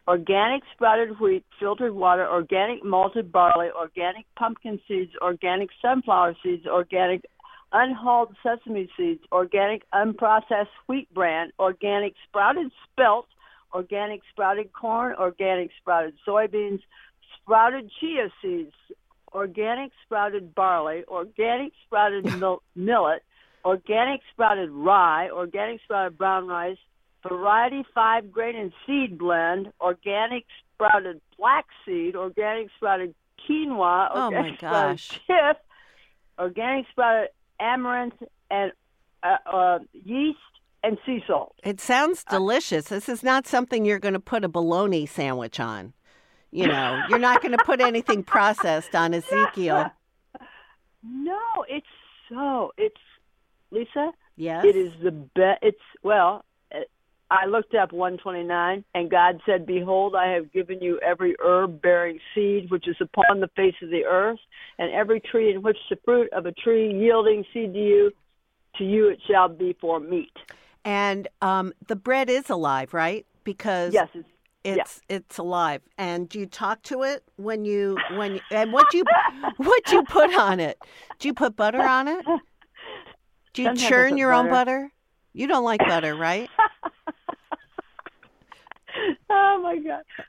[0.05, 7.23] Organic sprouted wheat, filtered water, organic malted barley, organic pumpkin seeds, organic sunflower seeds, organic
[7.71, 13.27] unhulled sesame seeds, organic unprocessed wheat bran, organic sprouted spelt,
[13.73, 16.81] organic sprouted corn, organic sprouted soybeans,
[17.41, 18.73] sprouted chia seeds,
[19.33, 23.23] organic sprouted barley, organic sprouted mil- millet,
[23.65, 26.77] organic sprouted rye, organic sprouted brown rice,
[27.27, 33.13] variety five grain and seed blend, organic sprouted flaxseed, organic sprouted
[33.47, 35.03] quinoa, Oh, my organic gosh.
[35.07, 35.57] sprouted teff,
[36.39, 38.71] organic sprouted amaranth, and
[39.23, 40.37] uh, uh, yeast
[40.83, 41.55] and sea salt.
[41.63, 42.89] It sounds delicious.
[42.89, 45.93] This is not something you're going to put a bologna sandwich on.
[46.53, 49.91] You know, you're not going to put anything processed on Ezekiel.
[51.03, 51.87] No, it's
[52.29, 53.01] so it's
[53.71, 54.11] Lisa.
[54.35, 54.63] Yes.
[54.63, 55.59] It is the best.
[55.63, 56.45] It's well.
[57.31, 62.19] I looked up 129, and God said, "Behold, I have given you every herb bearing
[62.35, 64.39] seed which is upon the face of the earth,
[64.77, 68.11] and every tree in which the fruit of a tree yielding seed to you,
[68.75, 70.33] to you it shall be for meat."
[70.85, 73.25] And um, the bread is alive, right?
[73.43, 74.27] Because Yes, it's
[74.63, 75.81] it's it's alive.
[75.97, 79.03] And do you talk to it when you when you, and what do you
[79.57, 80.77] what do you put on it?
[81.19, 82.25] Do you put butter on it?
[83.53, 84.81] Do you Sometimes churn your own butter.
[84.81, 84.91] butter?
[85.33, 86.49] You don't like butter, right?
[89.29, 90.01] oh my God!
[90.19, 90.23] Uh,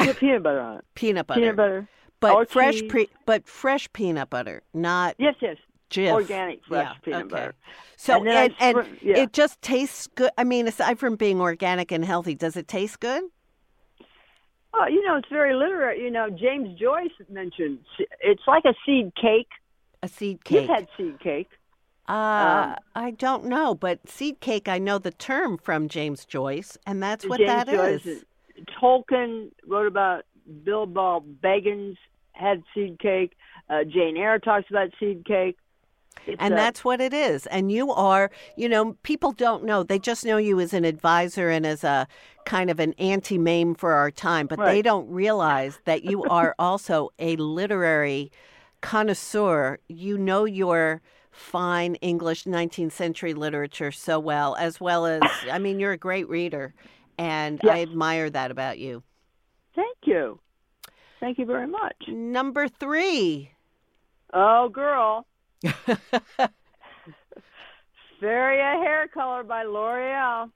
[0.00, 0.84] I put peanut butter on it.
[0.94, 1.40] Peanut butter.
[1.40, 1.88] Peanut butter.
[2.20, 5.56] but or fresh pre- but fresh peanut butter, not Yes, yes.
[5.90, 6.10] Jif.
[6.12, 7.28] Organic fresh Yeah, peanut okay.
[7.28, 7.54] butter.
[7.96, 9.18] So And and, and yeah.
[9.18, 10.30] it just tastes good.
[10.38, 13.22] I mean, aside from being organic and healthy, does it taste good?
[14.78, 16.02] Oh, you know, it's very literary.
[16.02, 17.78] You know, James Joyce mentioned
[18.20, 19.48] it's like a seed cake.
[20.02, 20.60] A seed cake.
[20.62, 21.48] You've had seed cake.
[22.08, 24.68] uh, um, I don't know, but seed cake.
[24.68, 28.02] I know the term from James Joyce, and that's what James that is.
[28.02, 28.24] Joyce.
[28.80, 30.24] Tolkien wrote about
[30.64, 31.96] Bilbo Baggins
[32.32, 33.32] had seed cake.
[33.68, 35.56] Uh, Jane Eyre talks about seed cake.
[36.26, 37.46] It's And a- that's what it is.
[37.46, 39.82] And you are, you know, people don't know.
[39.82, 42.08] They just know you as an advisor and as a
[42.44, 46.54] kind of an Auntie Mame for our time, but they don't realize that you are
[46.58, 48.30] also a literary
[48.80, 49.78] connoisseur.
[49.88, 55.78] You know your fine English 19th century literature so well, as well as, I mean,
[55.78, 56.74] you're a great reader.
[57.18, 59.02] And I admire that about you.
[59.74, 60.38] Thank you.
[61.18, 61.96] Thank you very much.
[62.08, 63.52] Number three.
[64.34, 65.26] Oh, girl.
[68.20, 70.50] Feria hair color by L'Oreal.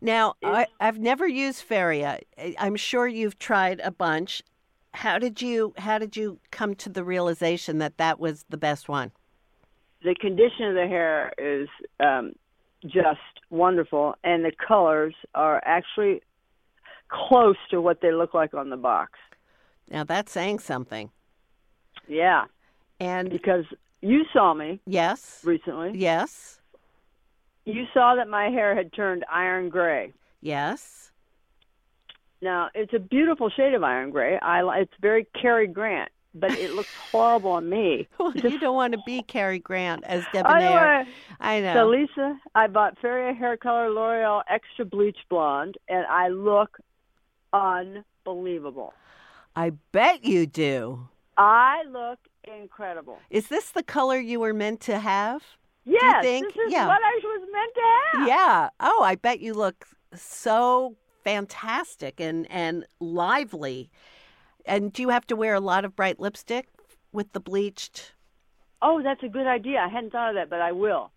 [0.00, 2.20] Now, I, I've never used Feria.
[2.58, 4.42] I'm sure you've tried a bunch.
[4.94, 8.88] How did you How did you come to the realization that that was the best
[8.88, 9.12] one?
[10.02, 11.68] The condition of the hair is
[12.00, 12.32] um,
[12.84, 16.22] just wonderful, and the colors are actually
[17.08, 19.12] close to what they look like on the box.
[19.90, 21.10] Now that's saying something.
[22.06, 22.44] Yeah,
[23.00, 23.64] And because
[24.00, 25.92] you saw me yes, recently.
[25.98, 26.60] yes,
[27.64, 30.12] You saw that my hair had turned iron gray.
[30.40, 31.10] yes.
[32.40, 34.38] Now it's a beautiful shade of iron gray.
[34.38, 38.06] I it's very Cary Grant, but it looks horrible on me.
[38.16, 41.04] Well, you don't want to be Cary Grant as I debonair.
[41.04, 41.10] know.
[41.40, 41.74] I know.
[41.74, 46.78] So Lisa, I bought Feria hair color L'Oreal Extra Bleach Blonde, and I look
[47.52, 48.94] unbelievable.
[49.56, 51.08] I bet you do.
[51.36, 52.20] I look
[52.52, 53.18] incredible.
[53.30, 55.42] Is this the color you were meant to have?
[55.84, 56.86] Yes, this is Yeah.
[56.86, 58.28] what I was meant to have.
[58.28, 58.68] Yeah.
[58.80, 63.90] Oh, I bet you look so fantastic and and lively.
[64.66, 66.68] And do you have to wear a lot of bright lipstick
[67.12, 68.14] with the bleached?
[68.82, 69.78] Oh, that's a good idea.
[69.80, 71.10] I hadn't thought of that, but I will.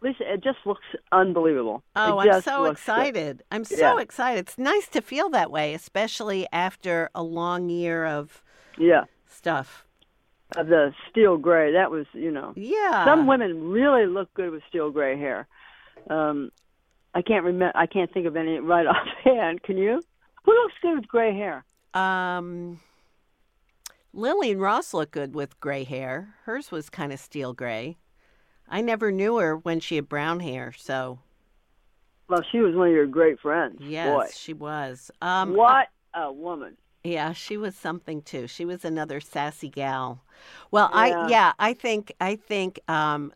[0.00, 1.82] Lisa, it just looks unbelievable.
[1.96, 2.92] Oh, I'm so looks good.
[2.92, 3.42] excited.
[3.50, 4.00] I'm so Yeah.
[4.00, 4.40] excited.
[4.40, 8.42] It's nice to feel that way, especially after a long year of
[8.76, 9.86] Yeah, stuff.
[10.56, 11.72] Of the steel gray.
[11.72, 13.04] That was, you know, Yeah.
[13.04, 15.46] some women really look good with steel gray hair.
[16.10, 16.50] Um,
[17.14, 17.76] I can't remember.
[17.76, 18.86] I can't think of any right
[19.24, 19.62] offhand.
[19.62, 20.02] Can you?
[20.44, 21.64] Who looks good with gray hair?
[21.94, 22.80] Um,
[24.12, 26.34] Lillian Ross looked good with gray hair.
[26.44, 27.96] Hers was kind of steel gray.
[28.68, 31.18] I never knew her when she had brown hair, so
[32.28, 33.78] Well, she was one of your great friends.
[33.80, 35.10] yes, she was.
[35.20, 36.76] Um, what a woman!
[37.04, 38.46] Yeah, she was something too.
[38.46, 40.24] She was another sassy gal.
[40.70, 41.28] Well, I Yeah.
[41.28, 43.32] yeah, I think I think um,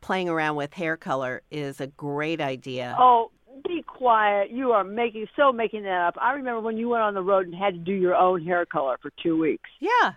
[0.00, 2.96] playing around with hair color is a great idea.
[2.98, 3.30] Oh,
[3.64, 4.50] be quiet!
[4.50, 6.16] You are making so making that up.
[6.20, 8.66] I remember when you went on the road and had to do your own hair
[8.66, 10.14] color for two weeks, Yeah.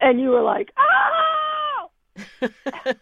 [0.00, 1.90] and you were like, "Oh!"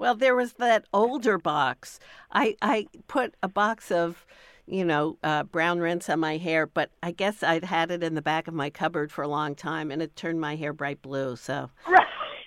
[0.00, 2.00] well, there was that older box.
[2.32, 4.26] I I put a box of,
[4.66, 8.14] you know, uh, brown rinse on my hair, but I guess I'd had it in
[8.14, 11.02] the back of my cupboard for a long time, and it turned my hair bright
[11.02, 11.36] blue.
[11.36, 12.06] So Right.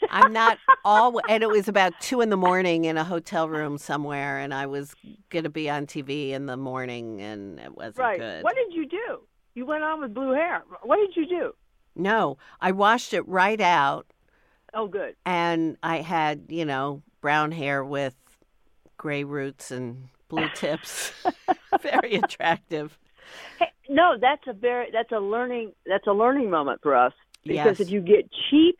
[0.09, 1.19] I'm not all.
[1.27, 4.65] And it was about two in the morning in a hotel room somewhere, and I
[4.65, 4.95] was
[5.29, 8.19] gonna be on TV in the morning, and it wasn't right.
[8.19, 8.43] good.
[8.43, 9.21] What did you do?
[9.55, 10.63] You went on with blue hair.
[10.83, 11.53] What did you do?
[11.95, 14.05] No, I washed it right out,
[14.73, 15.15] Oh, good.
[15.25, 18.15] and I had you know brown hair with
[18.97, 21.11] gray roots and blue tips.
[21.81, 22.97] Very attractive.
[23.59, 27.79] Hey, no, that's a very that's a learning that's a learning moment for us because
[27.79, 27.79] Yes.
[27.79, 28.79] if you get cheap,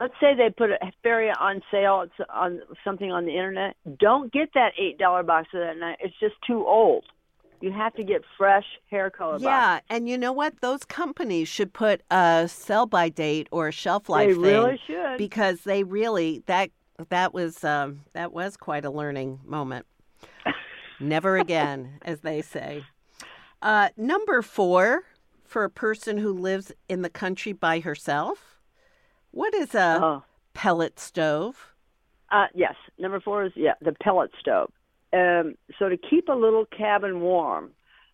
[0.00, 4.32] let's say they put a Feria on sale it's on something on the internet, don't
[4.32, 5.98] get that eight dollar box of that night.
[6.00, 7.04] It's just too old.
[7.60, 9.38] You have to get fresh hair color.
[9.40, 10.60] Yeah, and you know what?
[10.60, 14.80] Those companies should put a sell by date or a shelf life They thing really
[14.86, 15.16] should.
[15.16, 16.70] because they really that
[17.08, 19.86] that was um, that was quite a learning moment.
[21.00, 22.84] Never again, as they say.
[23.62, 25.02] Uh, number four
[25.44, 28.58] for a person who lives in the country by herself.
[29.30, 30.22] What is a Oh.
[30.54, 31.72] pellet stove?
[32.30, 32.74] Uh, yes.
[32.98, 34.70] Number four is yeah the pellet stove.
[35.12, 37.70] Um, so to keep a little cabin warm,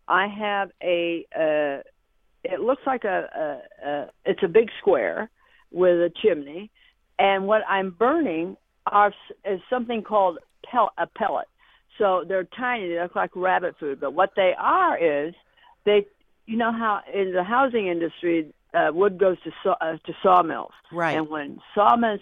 [0.09, 1.27] I have a.
[1.35, 1.83] Uh,
[2.45, 4.11] it looks like a, a, a.
[4.27, 5.31] It's a big square
[5.71, 6.71] with a chimney,
[7.19, 10.39] and what I'm burning are is something called
[10.71, 11.47] pel- a pellet.
[11.99, 12.89] So they're tiny.
[12.89, 15.35] They look like rabbit food, but what they are is
[15.85, 16.07] they.
[16.45, 20.73] You know how in the housing industry, uh, wood goes to saw, uh, to sawmills.
[20.91, 21.17] Right.
[21.17, 22.21] And when sawmills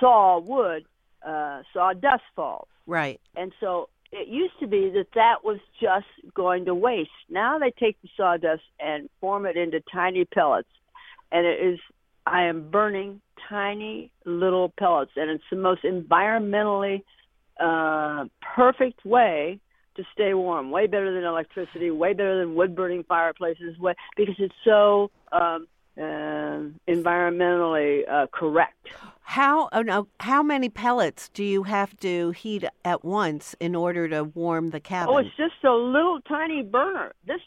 [0.00, 0.86] saw wood,
[1.24, 2.66] uh, sawdust falls.
[2.86, 3.20] Right.
[3.36, 7.10] And so it used to be that that was just going to waste.
[7.28, 10.70] Now they take the sawdust and form it into tiny pellets,
[11.30, 11.78] and it is.
[12.26, 17.02] I am burning tiny little pellets, and it's the most environmentally
[17.60, 18.24] uh,
[18.54, 19.60] perfect way
[19.96, 20.70] to stay warm.
[20.70, 21.90] Way better than electricity.
[21.90, 23.78] Way better than wood burning fireplaces.
[23.78, 28.88] Way because it's so um, uh, environmentally uh, correct.
[29.20, 34.08] How oh no, how many pellets do you have to heat at once in order
[34.08, 35.14] to warm the cabin?
[35.14, 37.12] Oh, it's just a little tiny burner.
[37.26, 37.40] This,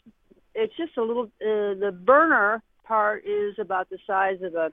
[0.54, 1.24] it's just a little.
[1.24, 4.72] Uh, the burner part is about the size of a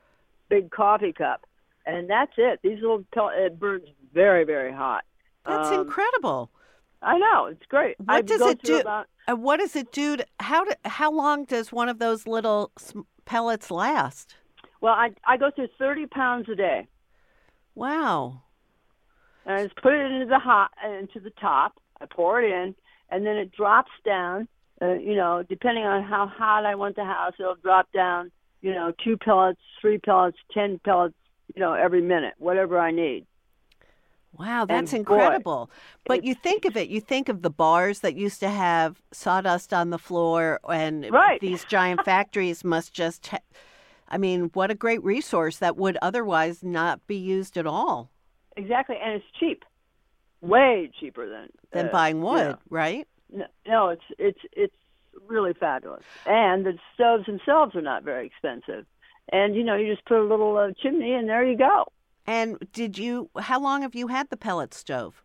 [0.49, 1.45] big coffee cup,
[1.85, 2.59] and that's it.
[2.63, 5.03] These little pel- it burns very very hot.
[5.45, 6.49] That's Um, incredible.
[7.01, 7.99] I know it's great.
[7.99, 8.79] What I does it do?
[8.79, 10.17] About, Uh, what does it do?
[10.17, 12.71] To, how do, how long does one of those little
[13.25, 14.37] pellets last?
[14.81, 16.87] well, I I go through thirty pounds a day,
[17.75, 18.41] Wow.
[19.45, 21.73] and I just put it into the hot into the top.
[21.99, 22.75] I pour it in,
[23.09, 24.47] and then it drops down.
[24.81, 28.31] Uh, you know, depending on how hot I want the house, it'll drop down.
[28.61, 31.15] You know, two pellets, three pellets, ten pellets.
[31.53, 33.25] You know, every minute, whatever I need.
[34.37, 35.69] Wow, that's incredible.
[36.07, 39.73] but you think of it, you think of the bars that used to have sawdust
[39.73, 41.39] on the floor, and Right.
[41.39, 43.37] these giant factories must just, ha-
[44.07, 48.09] I mean, what a great resource that would otherwise not be used at all
[48.55, 49.63] Exactly, and it's cheap,
[50.41, 52.57] way cheaper than than uh, buying you wood, know.
[52.69, 53.07] right?
[53.31, 54.75] No, no, it's it's it's
[55.27, 58.85] really fabulous, and the stoves themselves are not very expensive.
[59.31, 61.85] And you know, you just put a little uh, chimney, and there you go.
[62.25, 65.23] And did you, how long have you had the pellet stove?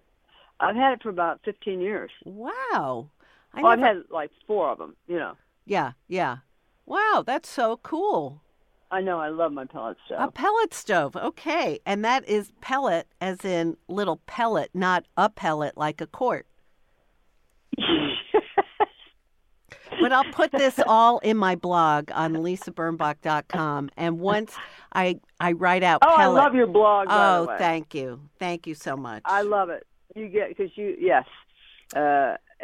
[0.61, 2.11] I've had it for about fifteen years.
[2.25, 3.11] Wow.
[3.55, 4.97] I Well, I've had like four of them.
[5.07, 5.37] You know,
[5.67, 6.39] yeah, yeah.
[6.87, 8.43] Wow, that's so cool.
[8.91, 10.19] I know I love my pellet stove.
[10.21, 11.15] A pellet stove.
[11.15, 11.79] Okay.
[11.85, 16.47] And that is pellet as in little pellet, not a pellet like a quart.
[20.01, 23.91] But I'll put this all in my blog on lisabirnbach.com.
[23.97, 24.57] And once
[24.93, 27.09] I I write out oh, I love your blog.
[27.11, 28.21] oh, thank you.
[28.39, 29.23] Thank you so much.
[29.25, 29.87] I love it.
[30.15, 31.25] You get because you yes,
[31.95, 31.99] uh,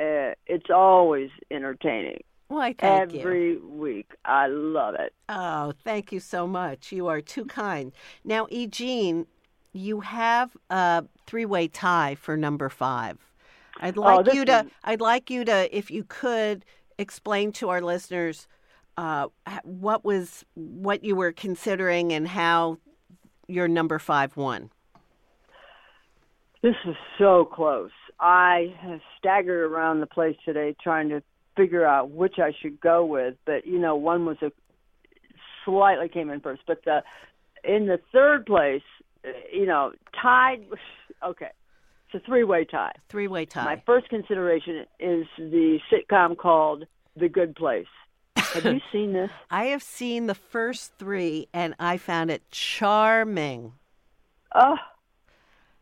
[0.01, 3.20] uh, it's always entertaining Why, thank you.
[3.20, 4.12] every week.
[4.24, 5.12] I love it.
[5.28, 6.91] Oh, thank you so much.
[6.91, 7.93] You are too kind.
[8.24, 9.26] Now, Eugene,
[9.72, 13.18] you have a three-way tie for number five.
[13.80, 14.64] I'd like Oh, you to.
[14.64, 16.64] is- I'd like you to, if you could,
[16.99, 18.47] explain to our listeners
[18.97, 19.28] uh,
[19.64, 22.78] what was what you were considering and how
[23.49, 24.70] your number five won.
[26.62, 27.90] This is so close.
[28.20, 31.22] I have staggered around the place today trying to
[31.57, 34.51] figure out which I should go with, but you know, one was a
[35.64, 37.03] slightly came in first, but the
[37.64, 38.82] in the third place,
[39.26, 40.64] uh, you know, tied.
[41.22, 41.51] Okay,
[42.14, 42.92] it's a three-way tie.
[43.08, 43.64] Three-way tie.
[43.64, 46.84] My first consideration is the sitcom called
[47.16, 47.86] The Good Place.
[48.36, 49.30] Have you seen this?
[49.50, 53.72] I have seen the first three, and I found it charming.
[54.54, 54.76] Oh,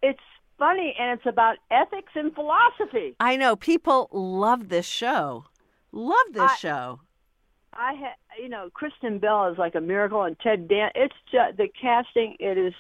[0.03, 0.19] it's
[0.59, 3.17] funny and it's about ethics and philosophy.
[3.21, 5.45] I know people love this show.
[5.93, 7.01] Love this I- show.
[7.75, 10.91] I had, you know, Kristen Bell is like a miracle, and Ted Dan.
[10.95, 12.37] It's just the casting.
[12.39, 12.75] It is.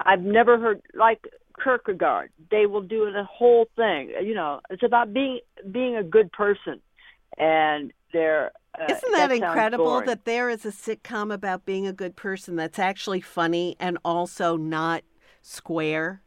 [0.00, 1.26] I've never heard like
[1.62, 2.30] Kierkegaard.
[2.50, 4.12] They will do the whole thing.
[4.22, 5.40] You know, it's about being
[5.70, 6.80] being a good person,
[7.38, 8.52] and they're.
[8.78, 10.06] Uh, Isn't that, sounds incredible boring.
[10.06, 14.56] that there is a sitcom about being a good person that's actually funny and also
[14.56, 15.02] not
[15.42, 16.22] square?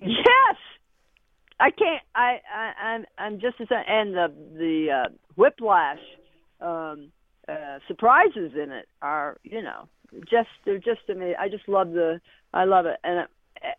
[0.00, 0.56] Yes,
[1.60, 2.02] I can't.
[2.14, 6.00] I, I I'm I'm just as and the the uh, whiplash
[6.60, 7.12] um,
[7.48, 9.88] uh, surprises in it are you know
[10.28, 11.36] just they're just amazing.
[11.38, 12.20] I just love the
[12.52, 13.26] I love it and.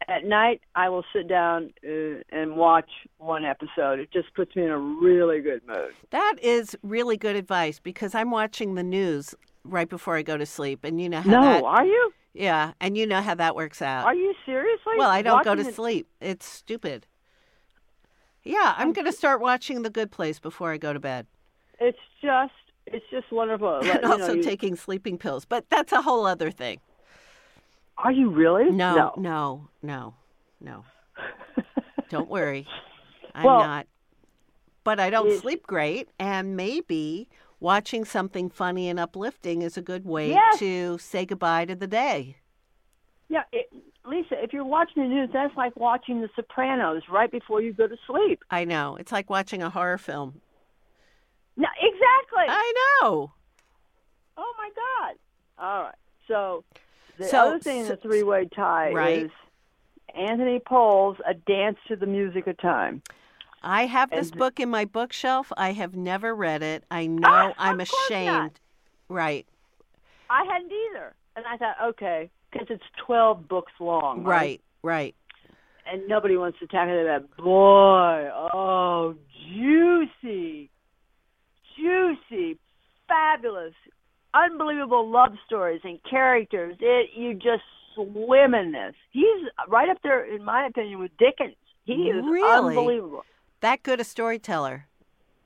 [0.07, 3.99] At night, I will sit down uh, and watch one episode.
[3.99, 5.91] It just puts me in a really good mood.
[6.11, 10.45] That is really good advice because I'm watching the news right before I go to
[10.45, 12.13] sleep, and you know how No, that are you?
[12.33, 14.05] yeah, and you know how that works out.
[14.05, 14.93] Are you seriously?
[14.97, 16.07] well, I don't go to it- sleep.
[16.19, 17.07] It's stupid.
[18.43, 21.27] Yeah, I'm going to start watching The Good Place before I go to bed.
[21.79, 22.53] It's just,
[22.87, 23.75] it's just wonderful.
[23.81, 26.79] And you know, also you- taking sleeping pills, but that's a whole other thing.
[27.97, 28.71] Are you really?
[28.71, 30.13] No, no, no,
[30.59, 30.85] no.
[32.09, 32.67] Don't worry.
[33.35, 33.87] I'm Well, not.
[34.83, 37.27] But I don't it- sleep great, and maybe
[37.59, 40.57] watching something funny and uplifting is a good way Yes.
[40.59, 42.37] to say goodbye to the day.
[43.29, 43.71] Yeah, it,
[44.03, 47.87] Lisa, if you're watching the news, that's like watching The Sopranos right before you go
[47.87, 48.43] to sleep.
[48.49, 48.95] I know.
[48.99, 50.41] It's like watching a horror film.
[51.55, 52.45] No, exactly.
[52.49, 53.31] I know.
[54.37, 55.15] oh my God.
[55.63, 55.95] All right.
[56.27, 56.63] So
[57.21, 59.23] the So- other thing in the three-way tie Right.
[59.23, 59.31] is
[60.13, 63.01] Anthony Powell's "A Dance to the Music of Time."
[63.63, 65.51] I have this And- book in my bookshelf.
[65.55, 66.83] I have never read it.
[66.89, 68.05] I know Ah, I'm course not.
[68.11, 68.59] ashamed.
[69.09, 69.45] Right,
[70.29, 75.13] I hadn't either, and I thought, okay, because it's twelve books long, right, right.
[75.85, 77.35] And nobody wants to tackle that.
[77.37, 79.15] Boy, oh,
[79.49, 80.69] juicy,
[81.75, 82.57] juicy,
[83.07, 83.73] fabulous,
[84.33, 86.75] unbelievable love stories and characters.
[86.79, 87.63] It you just
[87.95, 88.93] swim in this.
[89.11, 91.55] He's right up there, in my opinion, with Dickens.
[91.83, 92.77] He is Really?
[92.77, 93.23] unbelievable.
[93.61, 94.87] That good a storyteller.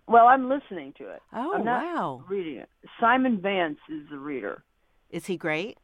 [0.07, 1.21] Well, I'm listening to it.
[1.33, 2.23] Oh, wow.
[2.29, 2.69] reading it.
[2.99, 4.63] Simon Vance is the reader.
[5.09, 5.77] Is he great?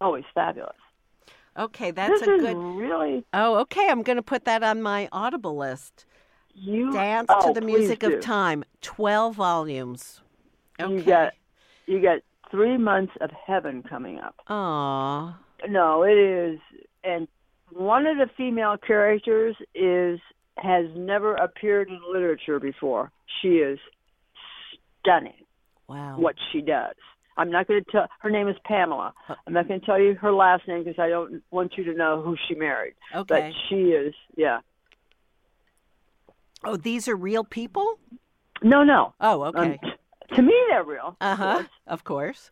[0.00, 0.74] Oh, he's fabulous.
[1.56, 2.56] Okay, that's this a good.
[2.56, 3.86] really Oh, okay.
[3.88, 6.04] I'm going to put that on my Audible list.
[6.52, 8.14] you Dance oh, to the Music do.
[8.16, 8.64] of Time.
[8.80, 10.20] Twelve volumes.
[10.80, 10.92] Okay.
[10.92, 11.32] You got
[11.86, 12.20] you got
[12.50, 14.36] three months of heaven coming up.
[14.48, 15.38] Aw.
[15.68, 16.58] No, it is,
[17.02, 17.26] and
[17.72, 20.20] one of the female characters is
[20.58, 23.10] has never appeared in literature before.
[23.40, 23.78] She is
[25.00, 25.44] stunning.
[25.88, 26.16] Wow.
[26.18, 26.94] What she does.
[27.36, 28.06] I'm not going to tell.
[28.20, 29.12] Her name is Pamela.
[29.46, 31.94] I'm not going to tell you her last name because I don't want you to
[31.94, 32.94] know who she married.
[33.14, 33.24] Okay.
[33.26, 34.60] But she is, yeah.
[36.64, 37.98] oh, these are real people?
[38.62, 39.14] No, no.
[39.20, 39.78] Oh, Um, okay.
[40.34, 41.16] To me, they're real.
[41.20, 41.62] Uh huh.
[41.86, 42.50] Of course.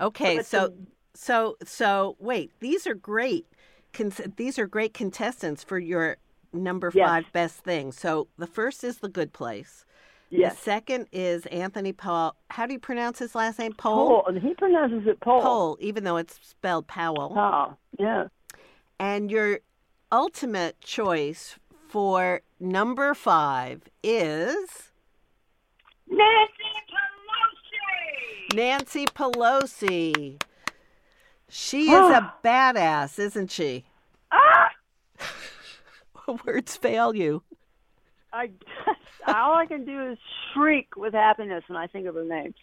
[0.00, 0.76] Okay, But so the-
[1.14, 3.46] so so wait, these are great.
[3.92, 6.16] Con- these are great contestants for your
[6.52, 7.08] number Yes.
[7.08, 7.92] five best thing.
[7.92, 9.84] So the first is the Good Place.
[10.30, 10.54] Yes.
[10.54, 12.36] The second is Anthony Paul.
[12.50, 13.72] How do you pronounce his last name?
[13.84, 15.42] And he pronounces it Paul.
[15.42, 17.34] Paul, even though it's spelled Powell.
[17.36, 18.28] Oh, yeah.
[19.00, 19.58] And your
[20.12, 21.56] ultimate choice
[21.88, 24.89] for number five is
[26.10, 26.70] Nancy
[28.50, 28.56] Pelosi.
[28.56, 30.42] Nancy Pelosi.
[31.48, 33.84] She is a badass, isn't she?
[34.30, 34.70] Ah!
[36.44, 37.42] Words fail you.
[38.32, 38.50] I
[39.26, 40.18] all I can do is
[40.52, 42.54] shriek with happiness when I think of her name.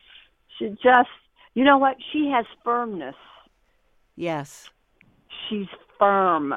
[0.58, 1.10] She just,
[1.54, 1.98] you know what?
[2.12, 3.16] She has firmness.
[4.16, 4.70] Yes.
[5.48, 5.68] She's
[6.00, 6.54] firm.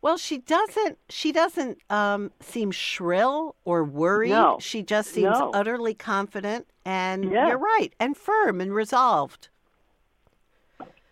[0.00, 0.98] Well, she doesn't.
[1.08, 4.30] She doesn't um, seem shrill or worried.
[4.30, 4.58] No.
[4.60, 5.50] She just seems No.
[5.52, 7.48] utterly confident, and Yeah.
[7.48, 9.48] you're right, and firm and resolved.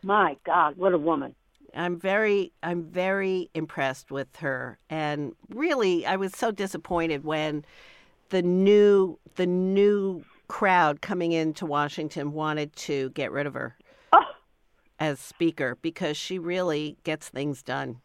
[0.03, 1.35] My God, what a woman.
[1.75, 7.65] I'm very, I'm very impressed with her, and really, I was so disappointed when
[8.31, 13.77] the new, the new crowd coming into Washington wanted to get rid of her
[14.13, 14.25] Oh,
[15.01, 18.01] as speaker because she really gets things done.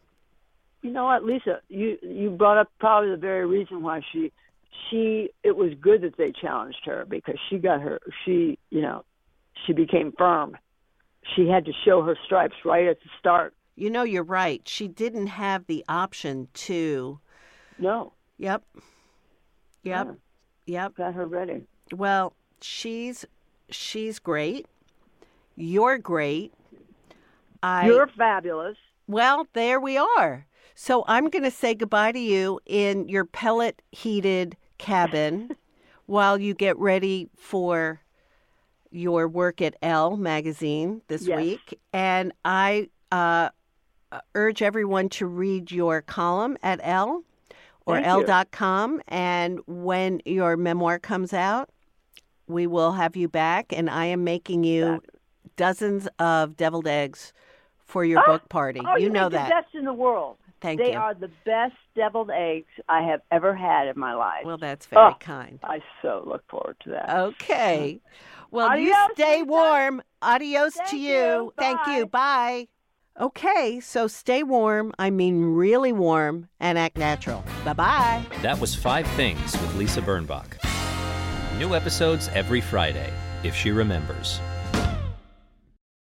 [0.82, 1.60] You know what, Lisa?
[1.68, 4.32] You you brought up probably the very reason why she
[4.90, 9.04] she it was good that they challenged her because she got her she you know
[9.66, 10.56] she became firm.
[11.34, 13.54] She had to show her stripes right at the start.
[13.76, 14.60] You know, you're right.
[14.66, 17.20] She didn't have the option to.
[17.78, 18.64] No, Yep.
[19.84, 20.16] Yep.
[20.66, 20.96] Yep.
[20.96, 21.62] got her ready.
[21.94, 23.24] Well, she's
[23.70, 24.66] she's great.
[25.54, 26.52] You're great.
[27.62, 28.76] I You're fabulous.
[29.06, 30.46] Well, there we are.
[30.74, 35.54] So I'm going to say goodbye to you in your pellet heated cabin
[36.06, 38.00] while you get ready for
[38.90, 41.38] your work at Elle magazine this Yes.
[41.38, 41.78] week.
[41.92, 43.50] And I uh,
[44.34, 47.22] urge everyone to read your column at Elle
[47.86, 48.26] or Thank you.
[48.34, 49.00] Elle.com.
[49.08, 51.70] And when your memoir comes out,
[52.46, 53.72] we will have you back.
[53.72, 55.00] And I am making you
[55.56, 57.32] dozens of deviled eggs
[57.78, 58.80] for your Oh, book party.
[58.86, 59.48] Oh, you you know that.
[59.48, 60.36] the best in the world.
[60.62, 60.98] Thank they you.
[60.98, 64.44] are the best deviled eggs I have ever had in my life.
[64.44, 65.16] Well, that's very Oh.
[65.20, 65.58] kind.
[65.64, 67.10] I so look forward to that.
[67.10, 68.00] Okay.
[68.50, 69.44] Well, you stay Lisa.
[69.44, 70.02] warm.
[70.22, 71.12] Adios Thank to you.
[71.14, 71.52] you.
[71.58, 72.06] Thank you.
[72.06, 72.68] Bye.
[73.20, 74.92] Okay, so stay warm.
[74.98, 77.44] I mean, really warm and act natural.
[77.64, 78.24] Bye bye.
[78.40, 80.56] That was Five Things with Lisa Birnbach.
[81.58, 83.12] New episodes every Friday,
[83.44, 84.40] if she remembers.